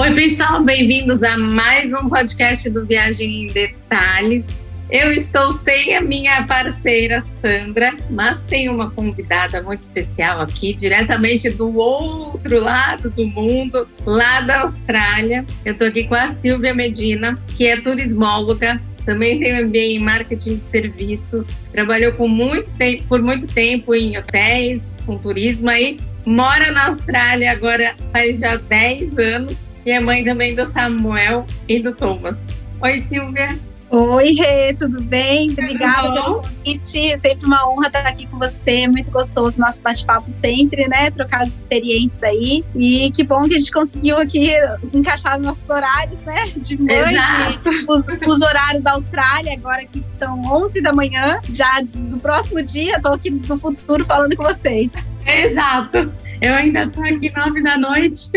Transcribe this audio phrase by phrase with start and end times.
[0.00, 4.72] Oi, pessoal, bem-vindos a mais um podcast do Viagem em Detalhes.
[4.90, 11.50] Eu estou sem a minha parceira Sandra, mas tem uma convidada muito especial aqui, diretamente
[11.50, 15.44] do outro lado do mundo, lá da Austrália.
[15.66, 20.56] Eu estou aqui com a Silvia Medina, que é turismóloga, também tem MBA em marketing
[20.56, 26.72] de serviços, trabalhou com muito tempo, por muito tempo em hotéis, com turismo aí, mora
[26.72, 31.94] na Austrália agora faz já 10 anos e é mãe também do Samuel e do
[31.94, 32.36] Thomas.
[32.80, 33.58] Oi, Silvia.
[33.92, 35.50] Oi, Rê, tudo bem?
[35.50, 37.10] Obrigada pelo convite.
[37.10, 38.86] É sempre uma honra estar aqui com você.
[38.86, 41.10] Muito gostoso nosso bate-papo sempre, né?
[41.10, 42.64] Trocar as experiências aí.
[42.76, 44.52] E que bom que a gente conseguiu aqui
[44.94, 46.52] encaixar nossos horários, né?
[46.56, 51.40] De mãe, de, os, os, horários da Austrália, agora que são 11 da manhã.
[51.52, 54.92] Já do próximo dia, estou aqui no futuro falando com vocês.
[55.26, 56.12] Exato.
[56.40, 58.30] Eu ainda estou aqui 9 da noite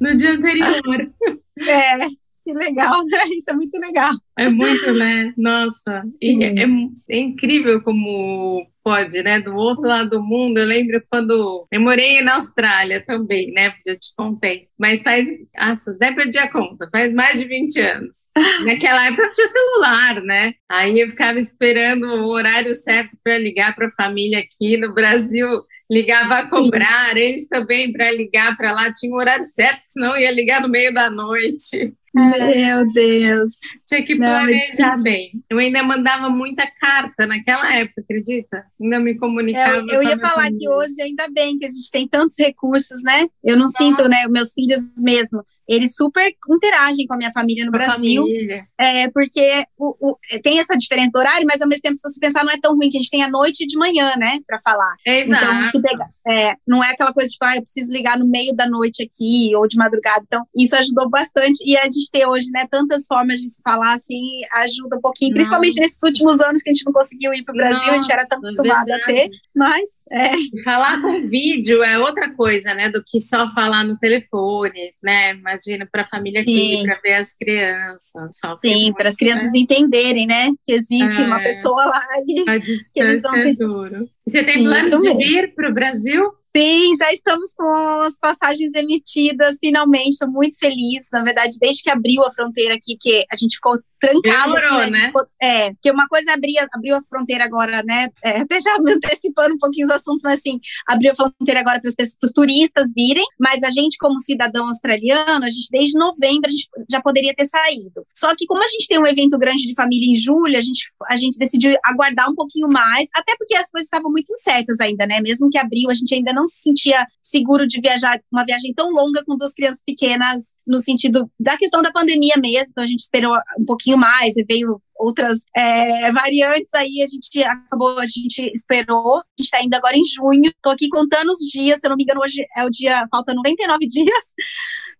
[0.00, 1.12] no dia anterior.
[1.60, 2.08] É,
[2.44, 3.18] que legal, né?
[3.30, 4.12] Isso é muito legal.
[4.36, 5.32] É muito, né?
[5.36, 6.02] Nossa.
[6.20, 9.40] É, é, incrível como pode, né?
[9.40, 13.72] Do outro lado do mundo, eu lembro quando eu morei na Austrália também, né?
[13.86, 14.66] Já te contei.
[14.78, 15.26] Mas faz,
[15.56, 18.16] nossa, nem perdi a conta, faz mais de 20 anos.
[18.64, 20.54] Naquela época tinha celular, né?
[20.68, 25.62] Aí eu ficava esperando o horário certo para ligar para a família aqui no Brasil
[25.90, 30.30] ligava a cobrar, eles também para ligar para lá tinha um horário certo, senão ia
[30.30, 31.94] ligar no meio da noite.
[32.14, 33.58] Meu Deus.
[33.88, 35.32] Tinha que planejar bem.
[35.50, 38.64] Eu ainda mandava muita carta naquela época, acredita?
[38.80, 39.84] Ainda me comunicava.
[39.88, 40.58] Eu, eu ia falar família.
[40.60, 43.26] que hoje, ainda bem que a gente tem tantos recursos, né?
[43.42, 44.28] Eu não sinto, né?
[44.28, 48.22] Meus filhos mesmo, eles super interagem com a minha família no com Brasil.
[48.22, 48.66] Família.
[48.78, 52.20] É, porque o, o, tem essa diferença do horário, mas ao mesmo tempo, se você
[52.20, 54.38] pensar, não é tão ruim que a gente tem a noite e de manhã, né?
[54.46, 54.94] Para falar.
[55.06, 55.44] Exato.
[55.44, 58.54] Então, se pegar, é, não é aquela coisa tipo, ah, eu preciso ligar no meio
[58.54, 60.22] da noite aqui ou de madrugada.
[60.26, 61.62] Então, isso ajudou bastante.
[61.66, 65.30] E a gente ter hoje, né, tantas formas de se falar, assim, ajuda um pouquinho,
[65.30, 65.36] não.
[65.36, 68.12] principalmente nesses últimos anos que a gente não conseguiu ir para o Brasil, a gente
[68.12, 70.30] era tão acostumado a ter, mas é.
[70.62, 75.88] Falar com vídeo é outra coisa, né, do que só falar no telefone, né, imagina
[75.90, 78.36] para a família aqui, para ver as crianças.
[78.64, 79.58] Sim, para as crianças né?
[79.58, 81.26] entenderem, né, que existe é.
[81.26, 83.36] uma pessoa lá e a que eles vão...
[83.36, 84.08] é duro.
[84.26, 86.32] Você tem planos de vir para o Brasil?
[86.56, 87.68] Sim, já estamos com
[88.02, 91.08] as passagens emitidas, finalmente, estou muito feliz.
[91.12, 94.54] Na verdade, desde que abriu a fronteira aqui, que a gente ficou trancado.
[94.54, 95.06] Demorou, aqui, né?
[95.06, 98.08] Ficou, é, porque uma coisa é abrir, abriu a fronteira agora, né?
[98.22, 101.90] É, até já antecipando um pouquinho os assuntos, mas assim, abriu a fronteira agora para
[101.90, 106.68] os turistas virem, mas a gente, como cidadão australiano, a gente desde novembro a gente
[106.90, 108.06] já poderia ter saído.
[108.14, 110.88] Só que como a gente tem um evento grande de família em julho, a gente,
[111.08, 115.06] a gente decidiu aguardar um pouquinho mais, até porque as coisas estavam muito incertas ainda,
[115.06, 115.20] né?
[115.20, 118.90] Mesmo que abriu, a gente ainda não se sentia seguro de viajar uma viagem tão
[118.90, 122.68] longa com duas crianças pequenas, no sentido da questão da pandemia mesmo.
[122.70, 127.42] Então a gente esperou um pouquinho mais e veio outras é, variantes aí a gente
[127.42, 131.38] acabou, a gente esperou, a gente está indo agora em junho, estou aqui contando os
[131.38, 134.24] dias, se eu não me engano hoje é o dia, falta 99 dias,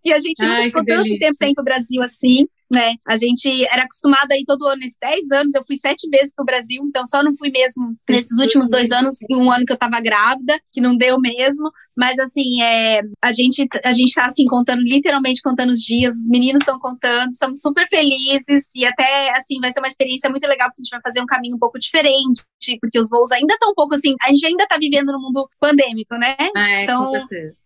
[0.04, 1.18] e a gente Ai, ficou tanto delícia.
[1.20, 2.94] tempo sem ir para o Brasil assim, né?
[3.06, 6.42] A gente era acostumado aí todo ano, nesses 10 anos, eu fui sete vezes para
[6.42, 9.76] o Brasil, então só não fui mesmo nesses últimos dois anos, um ano que eu
[9.76, 14.44] estava grávida, que não deu mesmo, mas assim, é, a gente a gente está assim
[14.46, 19.60] contando literalmente contando os dias, os meninos estão contando, estamos super felizes e até assim
[19.60, 21.78] vai ser uma experiência muito legal porque a gente vai fazer um caminho um pouco
[21.78, 22.42] diferente,
[22.80, 25.48] porque os voos ainda estão um pouco assim, a gente ainda está vivendo no mundo
[25.60, 26.36] pandêmico, né?
[26.56, 27.12] Ah, é, então,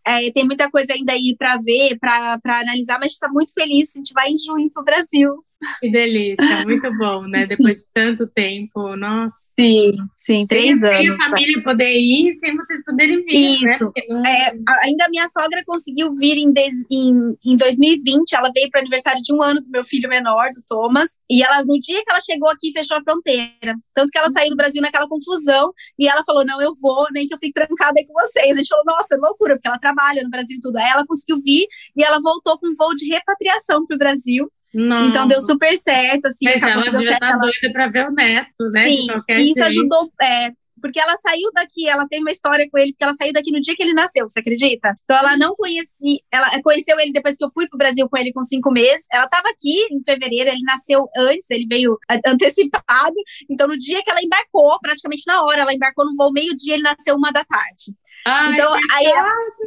[0.05, 3.53] é, tem muita coisa ainda aí para ver, para analisar, mas a gente está muito
[3.53, 5.45] feliz, a gente vai em junho para o Brasil.
[5.81, 7.47] Que delícia, muito bom, né?
[7.47, 7.57] Sim.
[7.57, 9.37] Depois de tanto tempo, nossa.
[9.59, 11.01] Sim, sim, três sem, anos.
[11.01, 13.75] Sem a família poder ir, sem vocês poderem vir, né?
[13.75, 13.93] Isso.
[14.09, 14.23] Né?
[14.25, 14.53] É,
[14.85, 16.53] ainda a minha sogra conseguiu vir em,
[16.91, 20.51] em, em 2020, ela veio para o aniversário de um ano do meu filho menor,
[20.55, 23.75] do Thomas, e ela, no dia que ela chegou aqui, fechou a fronteira.
[23.93, 27.27] Tanto que ela saiu do Brasil naquela confusão, e ela falou, não, eu vou, nem
[27.27, 28.53] que eu fique trancada aí com vocês.
[28.53, 30.77] A gente falou, nossa, é loucura, porque ela trabalha no Brasil e tudo.
[30.77, 31.67] Aí ela conseguiu vir,
[31.97, 35.09] e ela voltou com um voo de repatriação para o Brasil, não.
[35.09, 36.45] Então deu super certo, assim.
[36.45, 37.39] Mas ela tá ela...
[37.39, 38.85] doida para ver o neto, né?
[38.85, 39.63] Sim, isso jeito.
[39.63, 43.33] ajudou, é, porque ela saiu daqui, ela tem uma história com ele, porque ela saiu
[43.33, 44.97] daqui no dia que ele nasceu, você acredita?
[45.05, 48.33] Então ela não conhecia, ela conheceu ele depois que eu fui pro Brasil com ele
[48.33, 49.07] com cinco meses.
[49.13, 53.15] Ela estava aqui em fevereiro, ele nasceu antes, ele veio antecipado.
[53.51, 56.83] Então no dia que ela embarcou, praticamente na hora, ela embarcou no voo meio-dia, ele
[56.83, 57.95] nasceu uma da tarde.
[58.29, 59.07] Ai, então, aí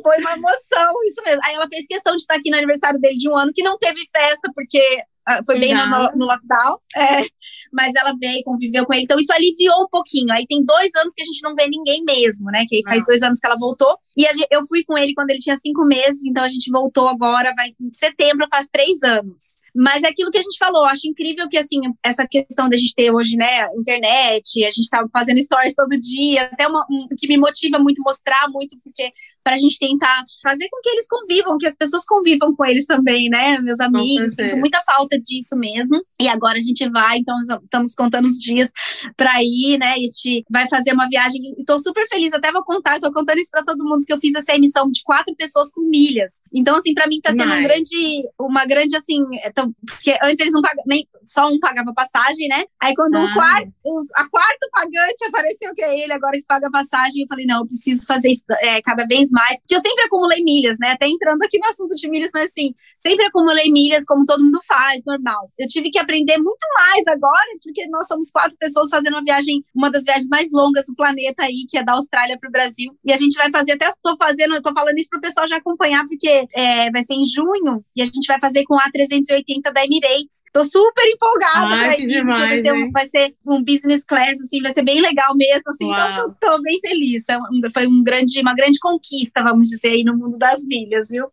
[0.02, 1.42] foi uma emoção, isso mesmo.
[1.44, 3.78] Aí ela fez questão de estar aqui no aniversário dele de um ano, que não
[3.78, 5.86] teve festa, porque ah, foi bem no,
[6.16, 7.26] no, lockdown, é,
[7.72, 10.32] mas ela veio, conviveu com ele, então isso aliviou um pouquinho.
[10.34, 12.66] Aí tem dois anos que a gente não vê ninguém mesmo, né?
[12.68, 13.98] Que faz dois anos que ela voltou.
[14.18, 17.08] E gente, eu fui com ele quando ele tinha cinco meses, então a gente voltou
[17.08, 19.61] agora, vai em setembro, faz três anos.
[19.74, 22.94] Mas é aquilo que a gente falou, acho incrível que, assim, essa questão da gente
[22.94, 27.28] ter hoje, né, internet, a gente tá fazendo stories todo dia, até uma, um, que
[27.28, 29.12] me motiva muito mostrar muito, porque
[29.44, 32.86] para a gente tentar fazer com que eles convivam, que as pessoas convivam com eles
[32.86, 36.02] também, né, meus amigos, sinto muita falta disso mesmo.
[36.20, 38.72] E agora a gente vai, então estamos contando os dias
[39.18, 42.52] para ir, né, e a gente vai fazer uma viagem, e tô super feliz, até
[42.52, 45.36] vou contar, tô contando isso para todo mundo, que eu fiz essa emissão de quatro
[45.36, 46.34] pessoas com milhas.
[46.54, 50.54] Então, assim, para mim tá sendo um grande, uma grande, assim, então, porque antes eles
[50.54, 52.64] não pagavam, nem só um pagava passagem, né?
[52.82, 53.24] Aí quando ah.
[53.24, 57.28] o quarto, o, a quarto pagante apareceu que é ele agora que paga passagem, eu
[57.28, 60.78] falei, não, eu preciso fazer isso é, cada vez mais, porque eu sempre acumulei milhas,
[60.80, 60.92] né?
[60.92, 64.60] Até entrando aqui no assunto de milhas, mas assim, sempre acumulei milhas como todo mundo
[64.68, 65.50] faz, normal.
[65.58, 69.64] Eu tive que aprender muito mais agora, porque nós somos quatro pessoas fazendo uma viagem,
[69.74, 72.94] uma das viagens mais longas do planeta aí, que é da Austrália para o Brasil,
[73.04, 75.58] e a gente vai fazer, até tô fazendo, eu tô falando isso pro pessoal já
[75.58, 79.72] acompanhar, porque é, vai ser em junho, e a gente vai fazer com a 380
[79.72, 80.42] da Emirates.
[80.54, 84.40] Tô super empolgada Ai, pra ir, demais, vai, ser um, vai, ser um, business class,
[84.42, 86.12] assim, vai ser bem legal mesmo, assim, Uau.
[86.12, 87.24] então tô, tô, bem feliz.
[87.30, 87.38] É
[87.74, 91.28] foi um grande, uma grande conquista, vamos dizer, aí no mundo das milhas, viu?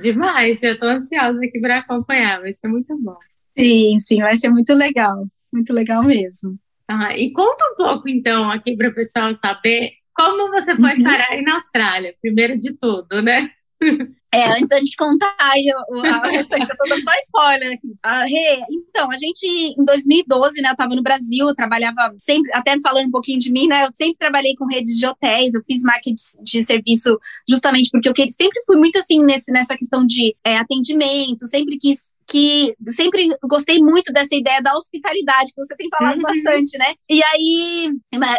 [0.00, 3.16] Demais, já tô ansiosa aqui para acompanhar, vai ser muito bom.
[3.56, 6.58] Sim, sim, vai ser muito legal, muito legal mesmo.
[6.88, 11.02] Ah, e conta um pouco, então, aqui para o pessoal saber como você foi uhum.
[11.02, 13.50] parar aí na Austrália, primeiro de tudo, né?
[14.34, 17.94] É, antes da gente contar aí o, a restante, eu tô dando só spoiler aqui.
[18.02, 22.50] Ah, Rê, então, a gente, em 2012, né, eu tava no Brasil, eu trabalhava sempre,
[22.52, 25.62] até falando um pouquinho de mim, né, eu sempre trabalhei com redes de hotéis, eu
[25.64, 27.16] fiz marketing de, de serviço
[27.48, 32.14] justamente porque eu sempre fui muito, assim, nesse, nessa questão de é, atendimento, sempre quis
[32.26, 36.22] que sempre gostei muito dessa ideia da hospitalidade, que você tem falado uhum.
[36.22, 36.94] bastante, né?
[37.08, 37.90] E aí,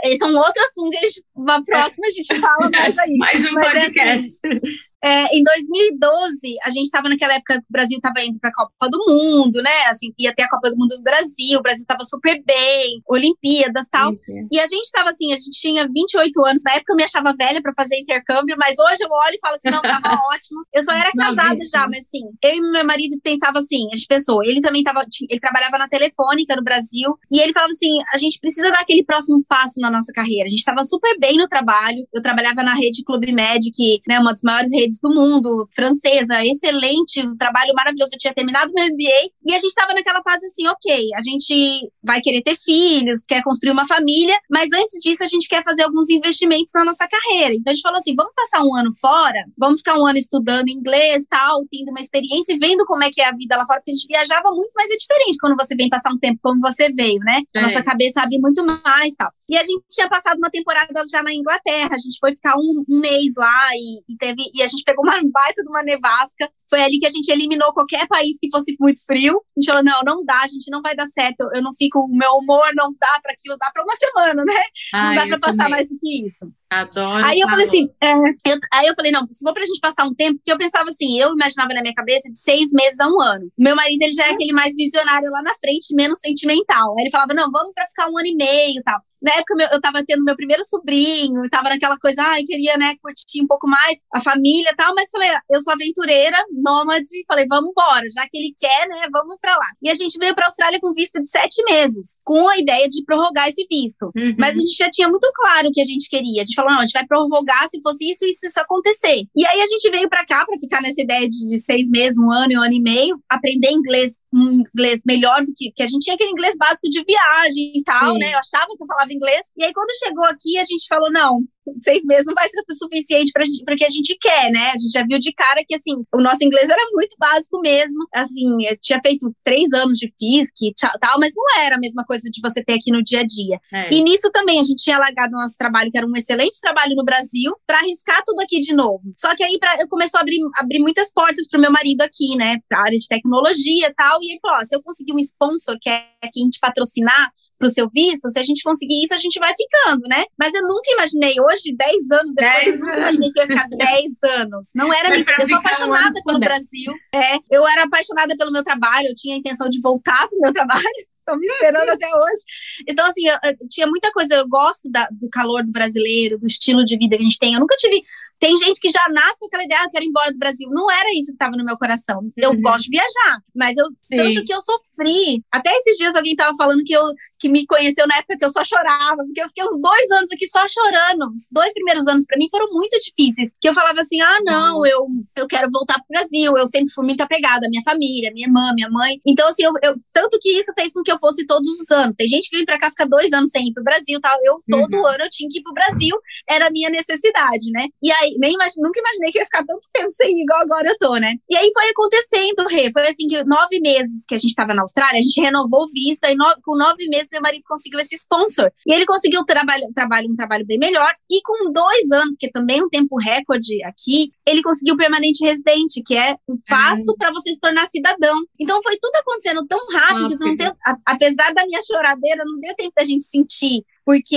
[0.04, 0.98] esse é um outro assunto
[1.36, 3.16] uma próxima a gente fala mais aí.
[3.18, 4.00] mais um Mas podcast.
[4.00, 4.60] É assim,
[5.06, 8.54] é, em 2012, a gente estava naquela época que o Brasil estava indo para a
[8.54, 9.86] Copa do Mundo, né?
[9.88, 13.88] Assim, ia ter a Copa do Mundo no Brasil, o Brasil estava super bem, Olimpíadas
[13.88, 14.14] tal.
[14.26, 17.04] Sim, E a gente estava assim, a gente tinha 28 anos, na época eu me
[17.04, 20.66] achava velha para fazer intercâmbio, mas hoje eu olho e falo assim: não, tava ótimo.
[20.74, 24.08] Eu só era casada já, mas assim, eu e meu marido pensava assim, a gente
[24.08, 28.18] pensou, ele também tava, ele trabalhava na telefônica no Brasil, e ele falava assim: a
[28.18, 30.46] gente precisa dar aquele próximo passo na nossa carreira.
[30.46, 34.20] A gente estava super bem no trabalho, eu trabalhava na rede Clube Med, que né,
[34.20, 38.12] uma das maiores redes do mundo, francesa, excelente, um trabalho maravilhoso.
[38.14, 41.90] Eu tinha terminado meu MBA e a gente estava naquela fase assim, ok, a gente
[42.04, 45.84] vai querer ter filhos, quer construir uma família, mas antes disso a gente quer fazer
[45.84, 47.54] alguns investimentos na nossa carreira.
[47.54, 50.70] Então a gente falou assim, vamos passar um ano fora, vamos ficar um ano estudando
[50.70, 53.80] inglês, tal, tendo uma experiência e vendo como é que é a vida lá fora,
[53.80, 56.60] porque a gente viajava muito, mas é diferente quando você vem passar um tempo como
[56.62, 57.42] você veio, né?
[57.56, 57.84] A nossa é.
[57.84, 59.32] cabeça abre muito mais, tal.
[59.50, 62.84] E a gente tinha passado uma temporada já na Inglaterra, a gente foi ficar um,
[62.88, 66.50] um mês lá e, e teve e a gente pegou uma baita de uma nevasca.
[66.70, 69.42] Foi ali que a gente eliminou qualquer país que fosse muito frio.
[69.56, 71.50] A gente falou: não, não dá, a gente não vai dar certo.
[71.54, 74.64] Eu não fico, o meu humor não dá para aquilo, dá para uma semana, né?
[74.94, 76.52] Ai, não dá para passar mais do que isso.
[76.70, 77.24] Adoro.
[77.26, 80.04] Aí eu falei assim, é, eu, aí eu falei, não, se for pra gente passar
[80.06, 83.08] um tempo, porque eu pensava assim, eu imaginava na minha cabeça de seis meses a
[83.08, 83.46] um ano.
[83.58, 86.96] O meu marido, ele já é aquele mais visionário lá na frente, menos sentimental.
[86.98, 89.00] Aí ele falava, não, vamos pra ficar um ano e meio e tal.
[89.22, 92.96] Na época eu tava tendo meu primeiro sobrinho, tava naquela coisa, ai, ah, queria, né,
[93.02, 97.08] curtir um pouco mais a família e tal, mas falei, ah, eu sou aventureira, nômade,
[97.28, 99.68] falei, vamos embora, já que ele quer, né, vamos pra lá.
[99.82, 103.04] E a gente veio pra Austrália com visto de sete meses, com a ideia de
[103.04, 104.12] prorrogar esse visto.
[104.16, 104.36] Uhum.
[104.38, 106.42] Mas a gente já tinha muito claro o que a gente queria.
[106.42, 109.24] A gente falou, não, a gente vai prorrogar se fosse isso, isso, isso acontecer.
[109.36, 112.18] E aí a gente veio pra cá pra ficar nessa ideia de, de seis meses,
[112.18, 115.84] um ano e um ano e meio, aprender inglês, um inglês melhor do que, que
[115.84, 118.20] a gente tinha aquele inglês básico de viagem e tal, Sim.
[118.20, 118.34] né?
[118.34, 119.42] Eu achava que eu falava inglês.
[119.58, 121.42] E aí, quando chegou aqui, a gente falou: não,
[121.82, 124.70] seis meses não vai ser suficiente para o que a gente quer, né?
[124.70, 128.06] A gente já viu de cara que, assim, o nosso inglês era muito básico mesmo.
[128.14, 132.30] Assim, eu tinha feito três anos de FISC tal, mas não era a mesma coisa
[132.30, 133.60] de você ter aqui no dia a dia.
[133.74, 133.94] É.
[133.94, 137.04] E nisso também, a gente tinha largado nosso trabalho, que era um excelente trabalho no
[137.04, 139.02] Brasil, para arriscar tudo aqui de novo.
[139.18, 142.02] Só que aí pra, eu começou a abrir, abrir muitas portas para o meu marido
[142.02, 142.58] aqui, né?
[142.74, 144.20] A área de tecnologia e tal.
[144.22, 147.68] E ele falou: ó, se eu conseguir um sponsor que é quem te patrocinar, para
[147.68, 150.26] o seu visto, se a gente conseguir isso, a gente vai ficando, né?
[150.38, 153.68] Mas eu nunca imaginei, hoje, 10 anos depois, 10 eu nunca imaginei que ia ficar
[153.70, 154.70] 10 anos.
[154.76, 156.94] Não era minha Eu sou apaixonada pelo Brasil.
[157.14, 160.42] É, eu era apaixonada pelo meu trabalho, eu tinha a intenção de voltar para o
[160.42, 160.84] meu trabalho.
[161.26, 162.42] Estou me esperando até hoje.
[162.88, 164.36] Então, assim, eu, eu, tinha muita coisa.
[164.36, 167.56] Eu gosto da, do calor do brasileiro, do estilo de vida que a gente tem.
[167.56, 168.04] Eu nunca tive
[168.46, 170.70] Tem gente que já nasce com aquela ideia, ah, eu quero ir embora do Brasil.
[170.70, 172.30] Não era isso que estava no meu coração.
[172.38, 172.62] Eu uhum.
[172.62, 174.18] gosto de viajar, mas eu Sim.
[174.18, 175.44] tanto que eu sofri.
[175.52, 177.02] Até esses dias alguém estava falando que eu
[177.40, 180.30] que me conheceu na época que eu só chorava, porque eu fiquei uns dois anos
[180.32, 181.34] aqui só chorando.
[181.36, 183.52] Os dois primeiros anos para mim foram muito difíceis.
[183.60, 184.86] Que eu falava assim: ah, não, uhum.
[184.86, 186.56] eu, eu quero voltar pro Brasil.
[186.56, 189.20] Eu sempre fui muito apegada à minha família, minha irmã, minha mãe.
[189.26, 192.16] Então, assim, eu, eu tanto que isso fez com que eu fosse todos os anos.
[192.16, 194.38] Tem gente que vem para cá ficar dois anos sem ir pro Brasil tal.
[194.44, 195.08] Eu, todo uhum.
[195.08, 196.16] ano, eu tinha que ir pro Brasil,
[196.48, 197.88] era a minha necessidade, né?
[198.04, 198.72] E aí, nem imag...
[198.78, 201.36] nunca imaginei que ia ficar tanto tempo sem ir igual agora eu tô, né?
[201.50, 202.92] E aí foi acontecendo, Rê.
[202.92, 205.92] Foi assim que nove meses que a gente tava na Austrália, a gente renovou o
[205.92, 206.46] visto, aí no...
[206.64, 208.72] com nove meses meu marido conseguiu esse sponsor.
[208.86, 211.14] E ele conseguiu trabalho, trabalho, um trabalho bem melhor.
[211.30, 216.02] E com dois anos, que é também um tempo recorde aqui, ele conseguiu permanente residente,
[216.04, 217.18] que é o um passo uhum.
[217.18, 218.38] para você se tornar cidadão.
[218.60, 220.72] Então foi tudo acontecendo tão rápido, que não deu,
[221.06, 224.36] apesar da minha choradeira, não deu tempo da gente sentir porque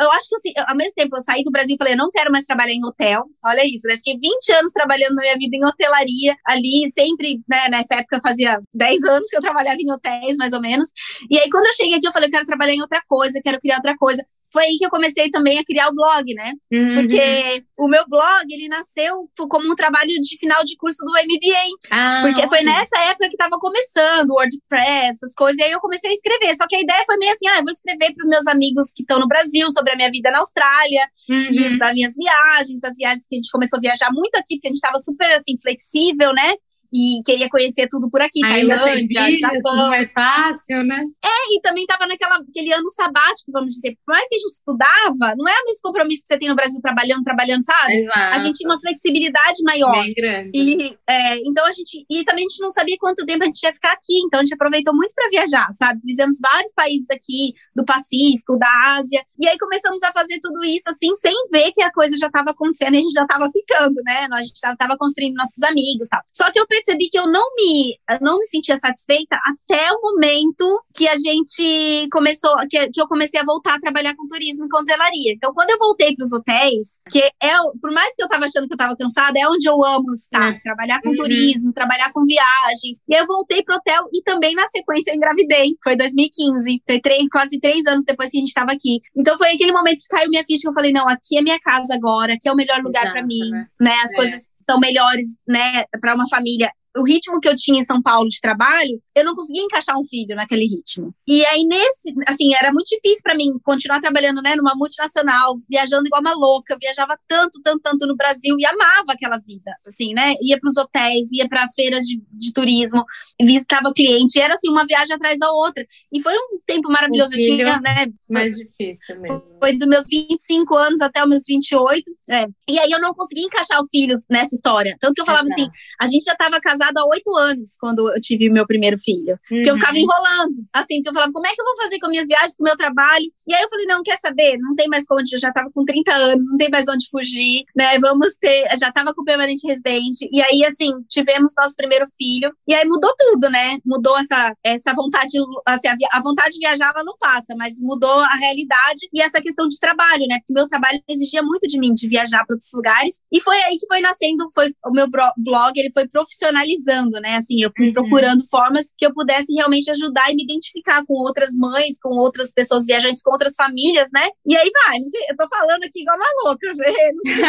[0.00, 2.10] eu acho que, assim, ao mesmo tempo, eu saí do Brasil e falei, eu não
[2.10, 3.22] quero mais trabalhar em hotel.
[3.44, 3.96] Olha isso, né?
[3.96, 7.68] Fiquei 20 anos trabalhando na minha vida em hotelaria, ali, sempre, né?
[7.70, 10.90] Nessa época, fazia 10 anos que eu trabalhava em hotéis, mais ou menos.
[11.30, 13.60] E aí, quando eu cheguei aqui, eu falei, eu quero trabalhar em outra coisa, quero
[13.60, 16.52] criar outra coisa foi aí que eu comecei também a criar o blog, né?
[16.72, 16.94] Uhum.
[16.94, 21.66] Porque o meu blog, ele nasceu como um trabalho de final de curso do MBA.
[21.90, 25.80] Ah, porque foi nessa época que estava começando o WordPress, essas coisas, e aí eu
[25.80, 26.56] comecei a escrever.
[26.56, 28.92] Só que a ideia foi meio assim, ah, eu vou escrever para os meus amigos
[28.94, 31.50] que estão no Brasil sobre a minha vida na Austrália, uhum.
[31.50, 34.68] e das minhas viagens, das viagens que a gente começou a viajar muito aqui, porque
[34.68, 36.54] a gente estava super, assim, flexível, né?
[36.94, 39.88] E queria conhecer tudo por aqui, Ainda Tailândia, Japão.
[39.88, 41.02] mais fácil, né?
[41.24, 43.98] É, e também tava naquela, aquele ano sabático, vamos dizer.
[44.06, 46.54] Por mais que a gente estudava, não é o mesmo compromisso que você tem no
[46.54, 47.96] Brasil trabalhando, trabalhando, sabe?
[47.96, 48.34] Exato.
[48.36, 49.90] A gente tinha uma flexibilidade maior.
[49.90, 50.50] Bem grande.
[50.54, 53.62] E, é, então a gente, e também a gente não sabia quanto tempo a gente
[53.64, 56.00] ia ficar aqui, então a gente aproveitou muito para viajar, sabe?
[56.00, 60.88] Fizemos vários países aqui, do Pacífico, da Ásia, e aí começamos a fazer tudo isso
[60.88, 64.00] assim, sem ver que a coisa já estava acontecendo e a gente já estava ficando,
[64.04, 64.28] né?
[64.30, 66.22] A gente estava construindo nossos amigos, tal.
[66.32, 70.82] Só que eu percebi que eu não me, não me sentia satisfeita até o momento
[70.94, 74.68] que a gente começou, que, que eu comecei a voltar a trabalhar com turismo e
[74.68, 75.32] com hotelaria.
[75.32, 78.66] Então, quando eu voltei para os hotéis, que é, por mais que eu estava achando
[78.66, 80.60] que eu estava cansada, é onde eu amo estar, é.
[80.60, 81.16] trabalhar com uhum.
[81.16, 82.98] turismo, trabalhar com viagens.
[83.08, 85.76] E eu voltei para o hotel e também na sequência eu engravidei.
[85.82, 89.00] Foi 2015, foi três, quase três anos depois que a gente estava aqui.
[89.16, 91.58] Então, foi aquele momento que caiu minha ficha que eu falei, não, aqui é minha
[91.60, 93.66] casa agora, aqui é o melhor lugar para mim, né?
[93.80, 93.94] né?
[94.04, 94.16] As é.
[94.16, 98.28] coisas são melhores, né, para uma família o ritmo que eu tinha em São Paulo
[98.28, 101.12] de trabalho, eu não conseguia encaixar um filho naquele ritmo.
[101.26, 106.06] E aí, nesse, assim, era muito difícil para mim continuar trabalhando, né, numa multinacional, viajando
[106.06, 110.34] igual uma louca, viajava tanto, tanto, tanto no Brasil e amava aquela vida, assim, né?
[110.42, 113.04] Ia para os hotéis, ia para feiras de, de, turismo,
[113.42, 115.84] visitava cliente, era assim, uma viagem atrás da outra.
[116.12, 117.34] E foi um tempo maravilhoso.
[117.34, 118.06] Eu tinha, né?
[118.28, 119.42] Mais difícil mesmo.
[119.58, 122.04] Foi dos meus 25 anos até os meus 28.
[122.28, 122.46] É.
[122.68, 124.96] E aí eu não conseguia encaixar os filhos nessa história.
[125.00, 125.66] Tanto que eu falava assim,
[126.00, 129.38] a gente já estava casado casada há oito anos quando eu tive meu primeiro filho.
[129.50, 129.62] Uhum.
[129.62, 130.54] Que eu ficava enrolando.
[130.72, 132.66] Assim, que eu falava, como é que eu vou fazer com minhas viagens, com o
[132.66, 133.24] meu trabalho?
[133.46, 134.58] E aí eu falei, não, quer saber?
[134.58, 137.64] Não tem mais como, eu já estava com 30 anos, não tem mais onde fugir,
[137.74, 137.98] né?
[137.98, 140.28] Vamos ter, já estava com permanente residente.
[140.32, 142.52] E aí, assim, tivemos nosso primeiro filho.
[142.66, 143.78] E aí mudou tudo, né?
[143.84, 148.20] Mudou essa, essa vontade, assim, a, a vontade de viajar, ela não passa, mas mudou
[148.20, 150.38] a realidade e essa questão de trabalho, né?
[150.38, 153.20] Porque meu trabalho exigia muito de mim, de viajar para outros lugares.
[153.32, 157.36] E foi aí que foi nascendo, foi o meu blog, ele foi profissionalizado analisando, né?
[157.36, 157.92] Assim, eu fui uhum.
[157.92, 162.52] procurando formas que eu pudesse realmente ajudar e me identificar com outras mães, com outras
[162.52, 164.28] pessoas viajantes, com outras famílias, né?
[164.46, 166.84] E aí vai, não sei, eu tô falando aqui igual uma louca, não
[167.32, 167.44] sei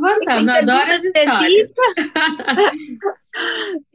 [0.18, 1.02] gostando, adoro as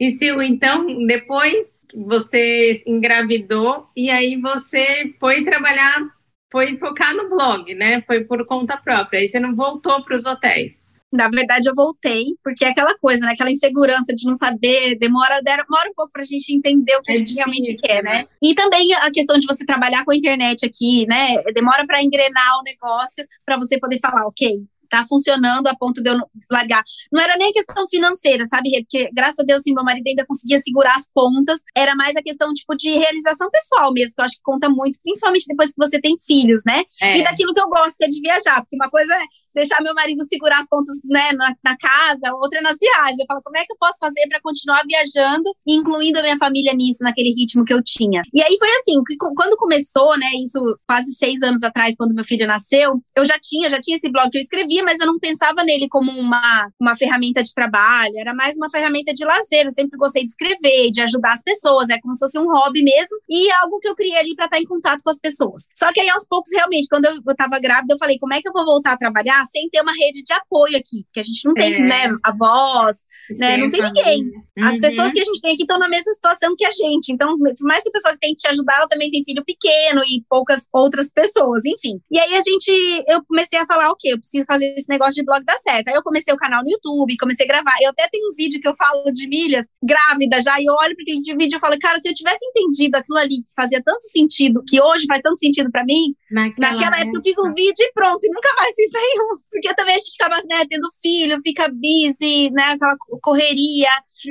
[0.00, 6.08] E Sil, então, depois você engravidou e aí você foi trabalhar,
[6.50, 8.00] foi focar no blog, né?
[8.06, 9.20] Foi por conta própria.
[9.20, 10.95] Aí você não voltou para os hotéis.
[11.12, 13.32] Na verdade, eu voltei, porque é aquela coisa, né?
[13.32, 17.12] Aquela insegurança de não saber, demora, demora um pouco para a gente entender o que
[17.12, 18.18] é a gente realmente quer, né?
[18.18, 18.26] né?
[18.42, 21.36] E também a questão de você trabalhar com a internet aqui, né?
[21.54, 26.10] Demora para engrenar o negócio, para você poder falar, ok, tá funcionando a ponto de
[26.10, 26.18] eu
[26.50, 26.82] largar.
[27.12, 28.70] Não era nem questão financeira, sabe?
[28.80, 31.60] Porque, graças a Deus, sim, meu marido ainda conseguia segurar as pontas.
[31.74, 34.98] Era mais a questão, tipo, de realização pessoal mesmo, que eu acho que conta muito,
[35.02, 36.82] principalmente depois que você tem filhos, né?
[37.02, 37.18] É.
[37.18, 38.60] E daquilo que eu gosto, que é de viajar.
[38.60, 39.24] Porque uma coisa é
[39.56, 43.18] deixar meu marido segurar as pontas né, na, na, casa, outra nas viagens.
[43.18, 46.74] Eu falo, como é que eu posso fazer para continuar viajando, incluindo a minha família
[46.74, 48.20] nisso, naquele ritmo que eu tinha?
[48.34, 52.24] E aí foi assim, que, quando começou, né, isso quase seis anos atrás, quando meu
[52.24, 55.18] filho nasceu, eu já tinha, já tinha esse blog que eu escrevia, mas eu não
[55.18, 59.64] pensava nele como uma, uma ferramenta de trabalho, era mais uma ferramenta de lazer.
[59.64, 62.82] Eu sempre gostei de escrever, de ajudar as pessoas, é como se fosse um hobby
[62.82, 65.66] mesmo, e algo que eu criei ali para estar em contato com as pessoas.
[65.74, 68.40] Só que aí, aos poucos, realmente, quando eu, eu tava grávida, eu falei, como é
[68.42, 71.22] que eu vou voltar a trabalhar sem ter uma rede de apoio aqui, porque a
[71.22, 71.80] gente não tem, é.
[71.80, 72.98] né, avós,
[73.38, 74.30] né, não tem ninguém.
[74.62, 74.80] As uhum.
[74.80, 77.12] pessoas que a gente tem aqui estão na mesma situação que a gente.
[77.12, 79.44] Então, por mais que a pessoa que tem que te ajudar, ela também tem filho
[79.44, 82.00] pequeno e poucas outras pessoas, enfim.
[82.10, 82.70] E aí a gente,
[83.08, 85.88] eu comecei a falar, ok, eu preciso fazer esse negócio de blog dar certo.
[85.88, 87.76] Aí eu comecei o canal no YouTube, comecei a gravar.
[87.82, 90.94] Eu até tenho um vídeo que eu falo de milhas, grávida já, e eu olho
[90.94, 94.02] para aquele vídeo e falo, cara, se eu tivesse entendido aquilo ali que fazia tanto
[94.02, 97.82] sentido, que hoje faz tanto sentido para mim, naquela, naquela época eu fiz um vídeo
[97.82, 99.35] e pronto, e nunca mais fiz nenhum.
[99.50, 103.88] Porque também a gente acaba, né, tendo filho, fica busy, né, aquela correria.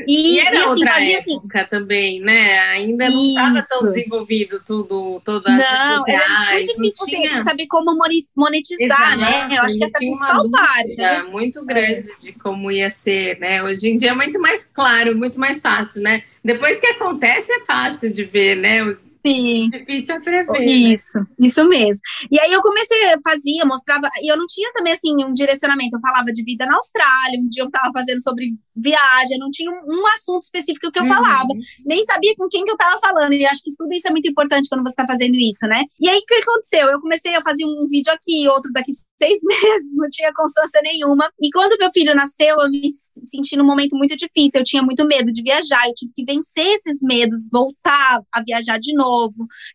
[0.07, 1.37] E, e era e, assim, outra fazia assim.
[1.37, 1.69] época assim.
[1.69, 2.59] também, né?
[2.59, 7.43] Ainda não estava tão desenvolvido tudo, todas Não, era muito difícil tinha...
[7.43, 7.95] saber como
[8.35, 9.29] monetizar, né?
[9.29, 9.57] Exato, né?
[9.57, 10.97] Eu acho que essa é a principal parte.
[10.97, 11.23] Né?
[11.23, 12.21] Muito grande é.
[12.21, 13.63] de como ia ser, né?
[13.63, 16.23] Hoje em dia é muito mais claro, muito mais fácil, né?
[16.43, 18.95] Depois que acontece é fácil de ver, né?
[19.25, 19.69] Sim.
[19.71, 20.59] Difícil é prever.
[20.59, 20.65] Né?
[20.65, 21.25] Isso, né?
[21.39, 22.01] isso mesmo.
[22.31, 25.95] E aí eu comecei, fazia, mostrava, e eu não tinha também assim um direcionamento.
[25.95, 29.71] Eu falava de vida na Austrália, um dia eu estava fazendo sobre viagem, não tinha
[29.71, 31.09] um, um, assunto específico que eu uhum.
[31.09, 31.47] falava,
[31.85, 33.33] nem sabia com quem que eu estava falando.
[33.33, 35.83] E acho que tudo isso é muito importante quando você está fazendo isso, né?
[35.99, 36.89] E aí o que aconteceu?
[36.89, 41.31] Eu comecei a fazer um vídeo aqui, outro daqui seis meses, não tinha constância nenhuma.
[41.41, 42.89] E quando meu filho nasceu, eu me
[43.25, 44.59] senti num momento muito difícil.
[44.59, 48.77] Eu tinha muito medo de viajar, eu tive que vencer esses medos, voltar a viajar
[48.77, 49.14] de novo.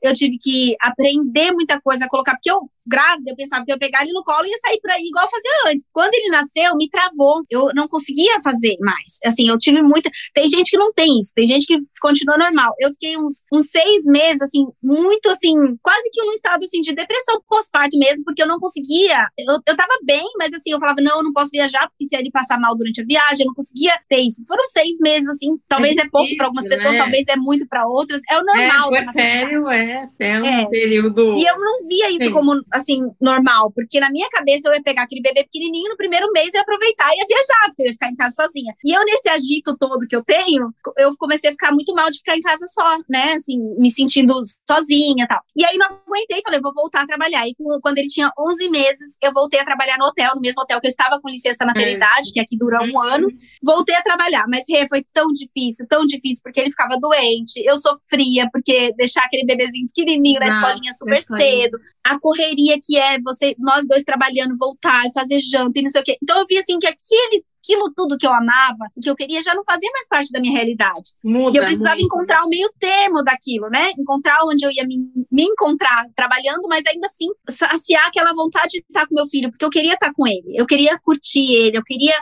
[0.02, 3.78] Eu tive que aprender muita coisa colocar, porque eu grávida, eu pensava que eu ia
[3.78, 5.87] pegar ele no colo e ia sair por aí igual eu fazia antes.
[5.92, 7.42] Quando ele nasceu, me travou.
[7.49, 9.18] Eu não conseguia fazer mais.
[9.25, 10.11] Assim, eu tive muita.
[10.35, 12.75] Tem gente que não tem isso, tem gente que continua normal.
[12.78, 16.92] Eu fiquei uns, uns seis meses, assim, muito assim, quase que um estado assim de
[16.92, 19.26] depressão pós-parto mesmo, porque eu não conseguia.
[19.38, 22.16] Eu, eu tava bem, mas assim, eu falava, não, eu não posso viajar, porque se
[22.16, 24.44] ele passar mal durante a viagem, eu não conseguia ter isso.
[24.49, 27.00] Foram seis meses, assim, talvez é, é pouco para algumas pessoas, né?
[27.00, 28.23] talvez é muito para outras.
[28.28, 28.94] É o normal.
[28.94, 30.66] É, puerpério é até um é.
[30.66, 31.35] período.
[31.37, 32.32] E eu não via isso Sim.
[32.32, 36.31] como assim, normal, porque na minha cabeça eu ia pegar aquele bebê pequenininho no primeiro
[36.33, 38.75] mês e aproveitar e ia viajar, porque eu ia ficar em casa sozinha.
[38.85, 42.19] E eu, nesse agito todo que eu tenho, eu comecei a ficar muito mal de
[42.19, 44.35] ficar em casa só, né, assim, me sentindo
[44.69, 45.41] sozinha e tal.
[45.57, 47.47] E aí não aguentei, falei, vou voltar a trabalhar.
[47.47, 50.81] E quando ele tinha 11 meses, eu voltei a trabalhar no hotel, no mesmo hotel
[50.81, 53.29] que eu estava com licença maternidade, que aqui dura um ano.
[53.63, 57.77] Voltei a trabalhar, mas Rê, foi tão difícil, tão difícil, porque ele ficava doente, eu
[57.77, 63.54] sofria, porque deixar aquele bebezinho pequenininho na escolinha super cedo, a correria que é você,
[63.59, 66.16] nós dois trabalhando, voltar e fazer janta e não sei o quê.
[66.22, 69.54] Então eu vi assim que aquele aquilo tudo que eu amava, que eu queria, já
[69.54, 71.11] não fazia mais parte da minha realidade.
[71.22, 72.06] Muda, e eu precisava muito.
[72.06, 73.90] encontrar o meio termo daquilo, né?
[73.98, 74.98] Encontrar onde eu ia me,
[75.30, 79.64] me, encontrar trabalhando, mas ainda assim saciar aquela vontade de estar com meu filho, porque
[79.64, 82.14] eu queria estar com ele, eu queria curtir ele, eu queria